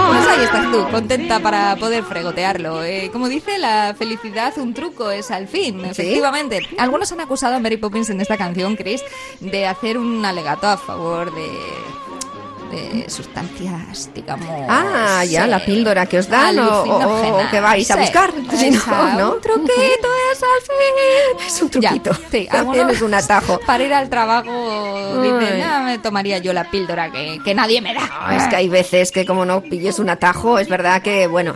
[0.08, 2.84] Pues ahí estás tú, contenta para poder fregotearlo.
[2.84, 6.62] Eh, como dice, la felicidad, un truco es al fin, efectivamente.
[6.78, 9.02] Algunos han acusado a Mary Poppins en esta canción, Chris,
[9.40, 11.48] de hacer un alegato a favor de
[12.70, 14.46] de sustancias, digamos...
[14.68, 18.32] Ah, ya, la píldora que os dan o, que vais a buscar.
[18.58, 18.80] Si no,
[19.18, 19.34] ¿no?
[19.34, 21.46] Un truquito es al fin.
[21.46, 22.10] Es un truquito.
[22.10, 23.60] Ya, sí, También es un atajo.
[23.66, 25.62] Para ir al trabajo dicen.
[25.62, 28.00] "Ah, me tomaría yo la píldora que, que nadie me da.
[28.28, 31.54] No, es que hay veces que como no pilles un atajo, es verdad que, bueno,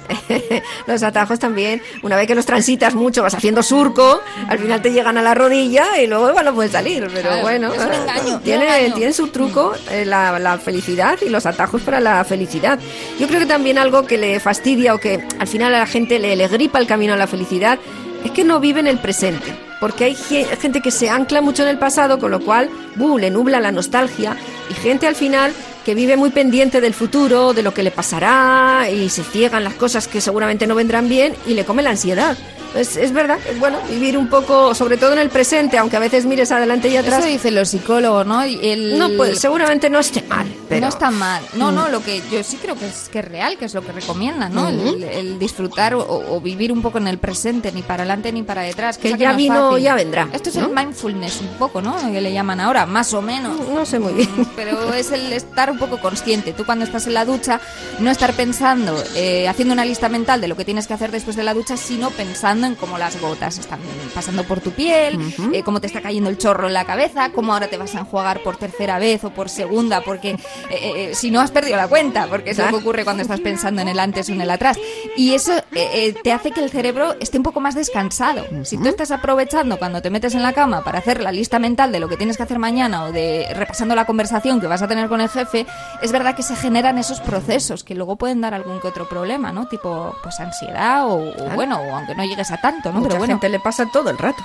[0.86, 4.92] los atajos también, una vez que los transitas mucho, vas haciendo surco, al final te
[4.92, 7.92] llegan a la rodilla y luego igual no puedes salir, pero Claro, bueno, es un
[7.92, 12.24] engaño, un tiene, tiene su truco eh, la, la felicidad y los atajos para la
[12.24, 12.78] felicidad.
[13.18, 16.18] Yo creo que también algo que le fastidia o que al final a la gente
[16.18, 17.78] le, le gripa el camino a la felicidad
[18.24, 19.52] es que no vive en el presente.
[19.80, 23.18] Porque hay ge- gente que se ancla mucho en el pasado, con lo cual ¡buh!
[23.18, 24.36] le nubla la nostalgia.
[24.70, 25.52] Y gente al final
[25.84, 29.74] que vive muy pendiente del futuro, de lo que le pasará, y se ciegan las
[29.74, 32.36] cosas que seguramente no vendrán bien, y le come la ansiedad.
[32.74, 36.00] Es, es verdad, es bueno vivir un poco, sobre todo en el presente, aunque a
[36.00, 37.18] veces mires adelante y atrás.
[37.18, 38.42] Eso dicen los psicólogos, ¿no?
[38.44, 40.80] El- No, pues seguramente no esté mal, pero...
[40.80, 41.42] No está mal.
[41.52, 41.74] No, Mm.
[41.74, 43.92] no, lo que yo sí creo que es, que es real, que es lo que
[43.92, 44.62] recomiendan, ¿no?
[44.70, 44.88] Ujú.
[44.88, 46.00] el, el disfrutar o,
[46.34, 48.96] o vivir un poco en el presente, ni para adelante ni para detrás.
[48.96, 50.68] Que cosa ya no vino, ya vendrá, Esto es ¿no?
[50.68, 51.94] el mindfulness un poco, ¿no?
[52.10, 53.54] Que le llaman ahora, más o menos.
[53.68, 54.30] No sé muy bien.
[54.56, 56.52] Pero es el estar un poco consciente.
[56.52, 57.60] Tú cuando estás en la ducha,
[57.98, 61.36] no estar pensando, eh, haciendo una lista mental de lo que tienes que hacer después
[61.36, 63.80] de la ducha, sino pensando en cómo las gotas están
[64.14, 65.18] pasando por tu piel,
[65.52, 68.00] eh, cómo te está cayendo el chorro en la cabeza, cómo ahora te vas a
[68.00, 70.38] enjuagar por tercera vez o por segunda, porque eh,
[70.70, 73.40] eh, si no has perdido la cuenta, porque eso es lo que ocurre cuando estás
[73.40, 74.78] pensando en el antes o en el atrás.
[75.16, 78.44] Y eso te hace que el cerebro esté un poco más descansado.
[78.64, 81.92] Si tú estás aprovechando cuando te metes en la cama para hacer la lista mental
[81.92, 84.88] de lo que tienes que hacer mañana o de repasando la conversación que vas a
[84.88, 85.61] tener con el jefe,
[86.00, 89.52] es verdad que se generan esos procesos que luego pueden dar algún que otro problema,
[89.52, 89.66] ¿no?
[89.66, 91.54] Tipo, pues ansiedad o, o Claro.
[91.54, 92.98] bueno, o aunque no llegues a tanto, ¿no?
[92.98, 93.34] Mucha Pero bueno.
[93.34, 94.42] gente le pasa todo el rato.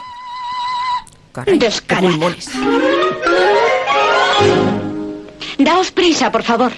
[1.33, 1.59] Caray.
[5.59, 6.71] Daos prisa, por favor.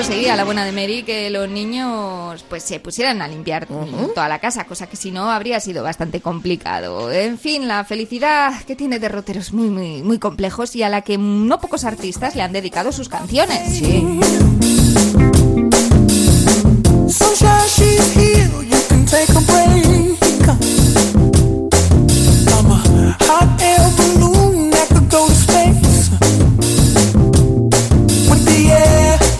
[0.00, 4.38] Conseguía la buena de Mary que los niños pues se pusieran a limpiar toda la
[4.38, 7.12] casa, cosa que si no habría sido bastante complicado.
[7.12, 11.18] En fin, la felicidad que tiene derroteros muy muy muy complejos y a la que
[11.18, 13.82] no pocos artistas le han dedicado sus canciones.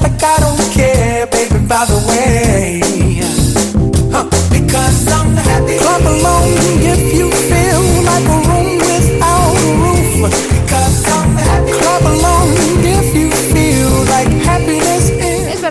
[0.02, 0.49] Like I don't
[1.80, 2.39] baby, by the way.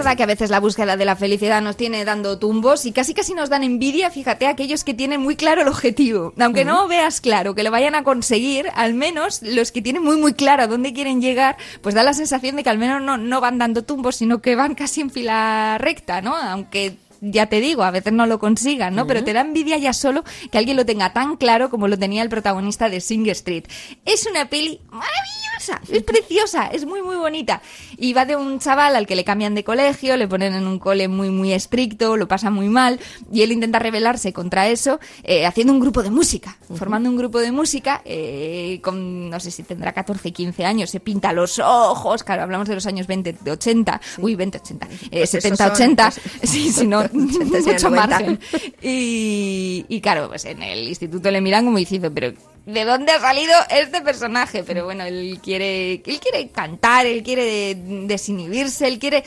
[0.09, 3.13] Verdad que a veces la búsqueda de la felicidad nos tiene dando tumbos y casi
[3.13, 6.33] casi nos dan envidia, fíjate, aquellos que tienen muy claro el objetivo.
[6.39, 10.17] Aunque no veas claro que lo vayan a conseguir, al menos los que tienen muy
[10.17, 13.17] muy claro a dónde quieren llegar, pues da la sensación de que al menos no,
[13.17, 16.35] no van dando tumbos, sino que van casi en fila recta, ¿no?
[16.35, 19.05] Aunque ya te digo, a veces no lo consigan, ¿no?
[19.05, 22.23] Pero te da envidia ya solo que alguien lo tenga tan claro como lo tenía
[22.23, 23.65] el protagonista de Sing Street.
[24.05, 25.48] Es una peli maravillosa,
[25.91, 27.61] es preciosa, es muy muy bonita.
[27.97, 30.79] Y va de un chaval al que le cambian de colegio, le ponen en un
[30.79, 32.99] cole muy muy estricto, lo pasa muy mal
[33.31, 37.39] y él intenta rebelarse contra eso eh, haciendo un grupo de música, formando un grupo
[37.39, 42.23] de música eh, con, no sé si tendrá 14, 15 años, se pinta los ojos,
[42.23, 45.73] claro, hablamos de los años 20, 80, uy, 20, 80, eh, Pues esos 70, son,
[45.73, 48.07] 80, pues, sí, si no, 80 serían mucho 90.
[48.07, 48.39] margen.
[48.81, 52.33] Y, y claro, pues en el instituto le miran como diciendo, pero
[52.73, 54.63] ¿de dónde ha salido este personaje?
[54.63, 59.23] Pero bueno, él quiere, él quiere cantar, él quiere desinhibirse, él quiere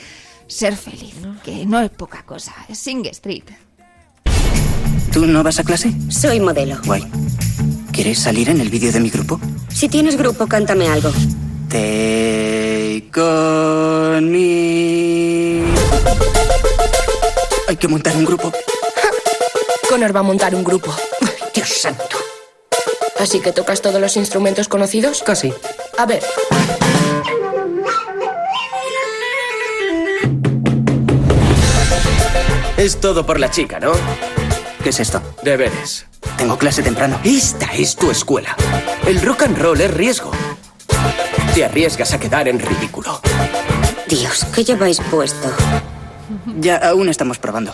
[0.47, 3.45] ser feliz, que no es poca cosa, es Sing Street.
[5.11, 5.93] ¿Tú no vas a clase?
[6.09, 6.77] Soy modelo.
[6.85, 7.03] Guay.
[7.91, 9.39] ¿Quieres salir en el vídeo de mi grupo?
[9.69, 11.11] Si tienes grupo, cántame algo.
[11.69, 15.63] Take on me.
[17.67, 18.51] Hay que montar un grupo.
[19.87, 20.93] Connor va a montar un grupo.
[21.53, 22.17] Dios santo.
[23.23, 25.23] ¿Así que tocas todos los instrumentos conocidos?
[25.23, 25.53] Casi.
[25.97, 26.21] A ver.
[32.75, 33.93] Es todo por la chica, ¿no?
[34.83, 35.21] ¿Qué es esto?
[35.41, 36.05] Deberes.
[36.37, 37.17] Tengo clase temprano.
[37.23, 38.57] Esta es tu escuela.
[39.07, 40.31] El rock and roll es riesgo.
[41.55, 43.21] Te arriesgas a quedar en ridículo.
[44.09, 45.49] Tíos, ¿qué lleváis puesto?
[46.59, 47.71] Ya, aún estamos probando.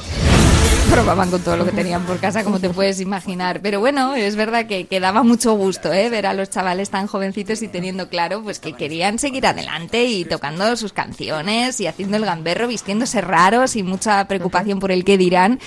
[0.89, 3.61] Probaban con todo lo que tenían por casa, como te puedes imaginar.
[3.61, 6.09] Pero bueno, es verdad que, que daba mucho gusto ¿eh?
[6.09, 10.25] ver a los chavales tan jovencitos y teniendo claro pues que querían seguir adelante y
[10.25, 15.17] tocando sus canciones y haciendo el gamberro, vistiéndose raros y mucha preocupación por el que
[15.17, 15.59] dirán,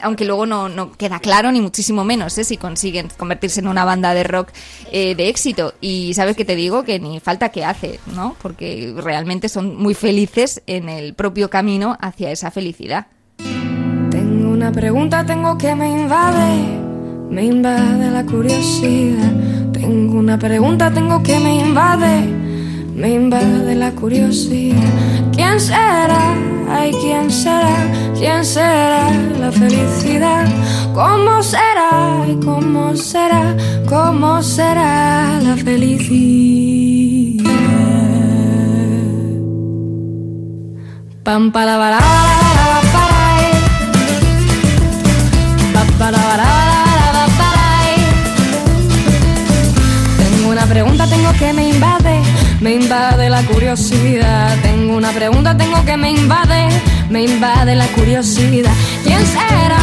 [0.00, 2.44] aunque luego no, no queda claro ni muchísimo menos ¿eh?
[2.44, 4.50] si consiguen convertirse en una banda de rock
[4.92, 5.74] eh, de éxito.
[5.80, 8.36] Y sabes que te digo que ni falta que hace, ¿no?
[8.40, 13.06] Porque realmente son muy felices en el propio camino hacia esa felicidad.
[14.58, 16.80] Una pregunta, tengo que me invade,
[17.30, 19.32] me invade la curiosidad.
[19.72, 22.26] Tengo una pregunta, tengo que me invade,
[22.92, 24.82] me invade la curiosidad.
[25.30, 26.34] ¿Quién será?
[26.68, 27.86] Ay, ¿quién será?
[28.18, 30.44] ¿Quién será la felicidad?
[30.92, 32.24] ¿Cómo será?
[32.24, 33.56] Ay, ¿cómo será?
[33.88, 37.44] ¿Cómo será la felicidad?
[41.22, 41.76] Pam para
[50.16, 52.22] Tengo una pregunta, tengo que me invade,
[52.60, 54.56] me invade la curiosidad.
[54.62, 56.68] Tengo una pregunta, tengo que me invade,
[57.10, 58.72] me invade la curiosidad.
[59.04, 59.78] ¿Quién será?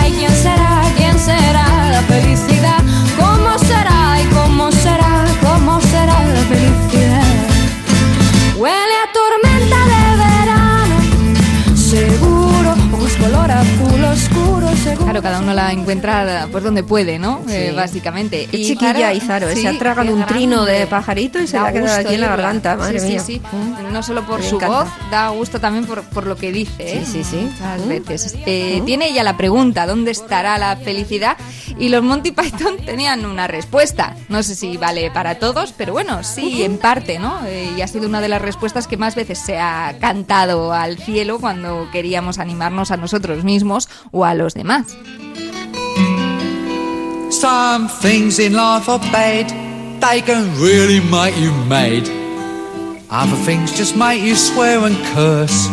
[0.00, 0.82] Ay, ¿quién será?
[0.96, 2.82] ¿Quién será la felicidad?
[3.18, 4.18] ¿Cómo será?
[4.22, 5.26] ¿Y cómo será?
[5.42, 6.65] ¿Cómo será la felicidad?
[14.94, 17.42] Claro, cada uno la encuentra pues donde puede, ¿no?
[17.48, 18.46] Eh, básicamente.
[18.50, 21.72] Qué chiquilla Izaro, sí, se ha tragado un trino de pajarito y se le ha
[21.72, 23.20] quedado aquí en la garganta, madre sí, mía.
[23.20, 23.92] Sí, sí, Mm.
[23.92, 24.82] No solo por Me su encanta.
[24.84, 26.98] voz, da gusto también por, por lo que dice.
[26.98, 27.04] ¿eh?
[27.06, 27.36] Sí, sí, sí.
[27.50, 27.88] Muchas Mm.
[27.88, 28.36] veces.
[28.46, 31.36] Eh, Tiene ella la pregunta, ¿dónde estará la felicidad?
[31.78, 34.14] Y los Monty Python tenían una respuesta.
[34.28, 37.38] No sé si vale para todos, pero bueno, sí, en parte, ¿no?
[37.46, 40.98] Eh, y ha sido una de las respuestas que más veces se ha cantado al
[40.98, 44.75] cielo cuando queríamos animarnos a nosotros mismos o a los demás.
[47.30, 49.48] Some things in life are bad,
[50.02, 52.06] they can really make you mad.
[53.08, 55.68] Other things just make you swear and curse.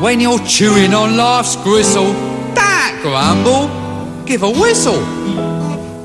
[0.00, 2.12] When you're chewing on life's gristle,
[2.54, 3.68] don't grumble,
[4.24, 5.02] give a whistle.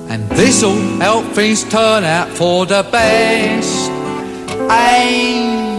[0.10, 3.92] And this'll help things turn out for the best.
[4.72, 5.79] And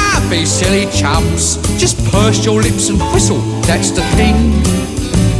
[0.29, 1.57] be silly chumps.
[1.77, 4.35] Just purse your lips and whistle, that's the thing.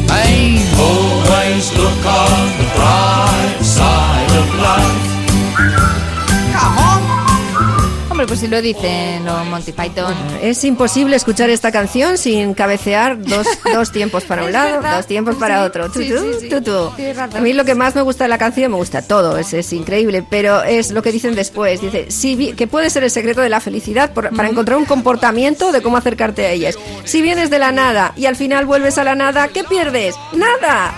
[0.07, 6.00] Hey, always look on the bright side of life.
[8.21, 10.13] Hombre, pues si lo dicen los Monty Python.
[10.43, 14.97] Es imposible escuchar esta canción sin cabecear dos, dos tiempos para un lado, verdad.
[14.97, 15.91] dos tiempos para Sí, otro.
[15.91, 16.07] sí,
[16.39, 17.37] sí, razón.
[17.37, 19.73] A mí lo que más me gusta de la canción, me gusta todo, es, es
[19.73, 21.81] increíble, pero es lo que dicen después.
[21.81, 25.71] Dice, si que puede ser el secreto de la felicidad por- para encontrar un comportamiento
[25.71, 26.75] de cómo acercarte a ellas.
[27.05, 30.13] Si vienes de la nada y al final vuelves a la nada, ¿qué pierdes?
[30.33, 30.93] ¡Nada!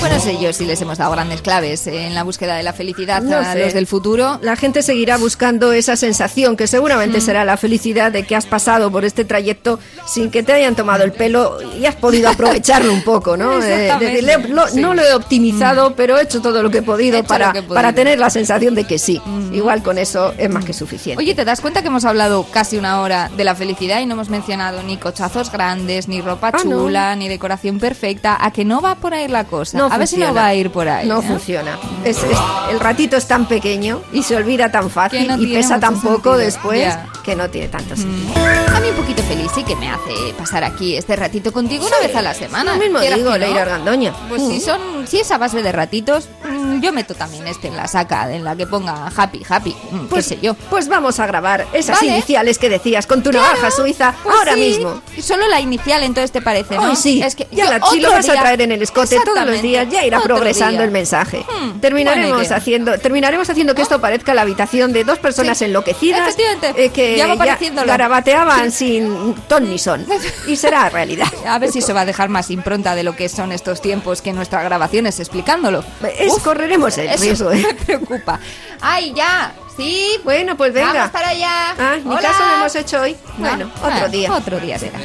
[0.00, 3.20] Bueno, sé yo si les hemos dado grandes claves en la búsqueda de la felicidad
[3.22, 3.64] No a sé.
[3.64, 4.38] los del futuro.
[4.42, 7.20] La gente seguirá buscando esa sensación que seguramente Mm.
[7.20, 11.04] será la felicidad de que has pasado por este trayecto sin que te hayan tomado
[11.04, 13.62] el pelo y has podido aprovecharlo un poco, ¿no?
[13.62, 14.22] Eh, Exactamente.
[14.22, 14.78] decir, le- lo- Sí.
[14.78, 14.82] Mm.
[14.82, 17.52] No lo he optimizado, pero he hecho todo lo que he podido, He para, lo
[17.52, 17.74] que he podido.
[17.74, 19.20] para tener la sensación de que sí.
[19.52, 21.22] Igual con eso es más que suficiente.
[21.22, 24.14] Oye, ¿te das cuenta que hemos hablado casi una hora de la felicidad y no
[24.14, 26.70] hemos mencionado ni cochazos grandes, ni ropa Ah, no.
[26.82, 28.36] chula, ni decoración perfecta?
[28.40, 29.76] ¿A que no va por ahí la cosa?
[29.78, 31.06] No a ver si no va a ir por ahí.
[31.08, 31.22] No ¿eh?
[31.26, 31.78] funciona.
[32.04, 32.38] Es, es-
[32.70, 36.10] el ratito es tan pequeño y se olvida tan fácil no y pesa tan poco
[36.14, 36.36] sentido.
[36.36, 37.06] después Ya.
[37.24, 38.32] que no tiene tanto sentido.
[38.74, 41.96] A mí un poquito feliz sí que me hace pasar aquí este ratito contigo una
[41.96, 42.72] Sí, vez a la semana.
[42.74, 43.36] lo mismo digo.
[43.36, 44.12] Leira Argandoña.
[44.28, 44.60] Pues si Mm.
[44.60, 48.32] son, si es a base de ratitos, mm, yo meto también este en la saca,
[48.32, 50.54] en la que ponga happy, happy, mm, Pues, qué sé yo.
[50.54, 52.12] pues vamos a grabar esas Vale.
[52.12, 54.60] iniciales que decías con tu Claro, navaja suiza pues ahora sí.
[54.60, 55.02] mismo.
[55.20, 56.90] Solo la inicial entonces te parece, ¿no?
[56.90, 59.18] Hoy sí, Es que ya la, si lo otro vas a traer en el escote
[59.24, 60.84] todos los días, ya irá otro progresando día.
[60.84, 61.44] el mensaje.
[61.48, 66.36] Hmm, terminaremos haciendo, terminaremos haciendo que esto parezca la habitación de dos personas Sí, enloquecidas
[66.76, 70.04] eh, que Ya ya garabateaban sin ton ni son.
[70.46, 71.28] Y será realidad.
[71.46, 74.20] A ver si eso va a dejar más impronta de lo que son estos tiempos
[74.22, 75.84] que nuestra grabación grabaciones explicándolo.
[76.18, 77.62] Es- Uf, correremos el eso riesgo, ¿eh?
[77.68, 78.40] Me preocupa.
[78.80, 79.52] ¡Ay, ya!
[79.76, 80.16] Sí.
[80.24, 80.92] Bueno, pues venga.
[80.94, 81.74] Vamos para allá.
[81.78, 82.20] Ah, ni Hola.
[82.22, 83.14] caso lo hemos hecho hoy.
[83.36, 84.32] Bueno, Ah, otro ah, día.
[84.32, 84.98] Otro día será.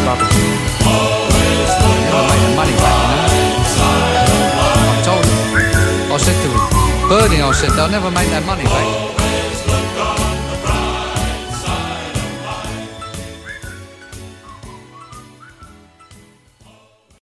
[0.00, 0.06] You
[2.28, 3.60] made the money back, you know.
[4.88, 6.12] I told him.
[6.12, 9.09] I said to him, Bernie, I said, they'll never make that money back.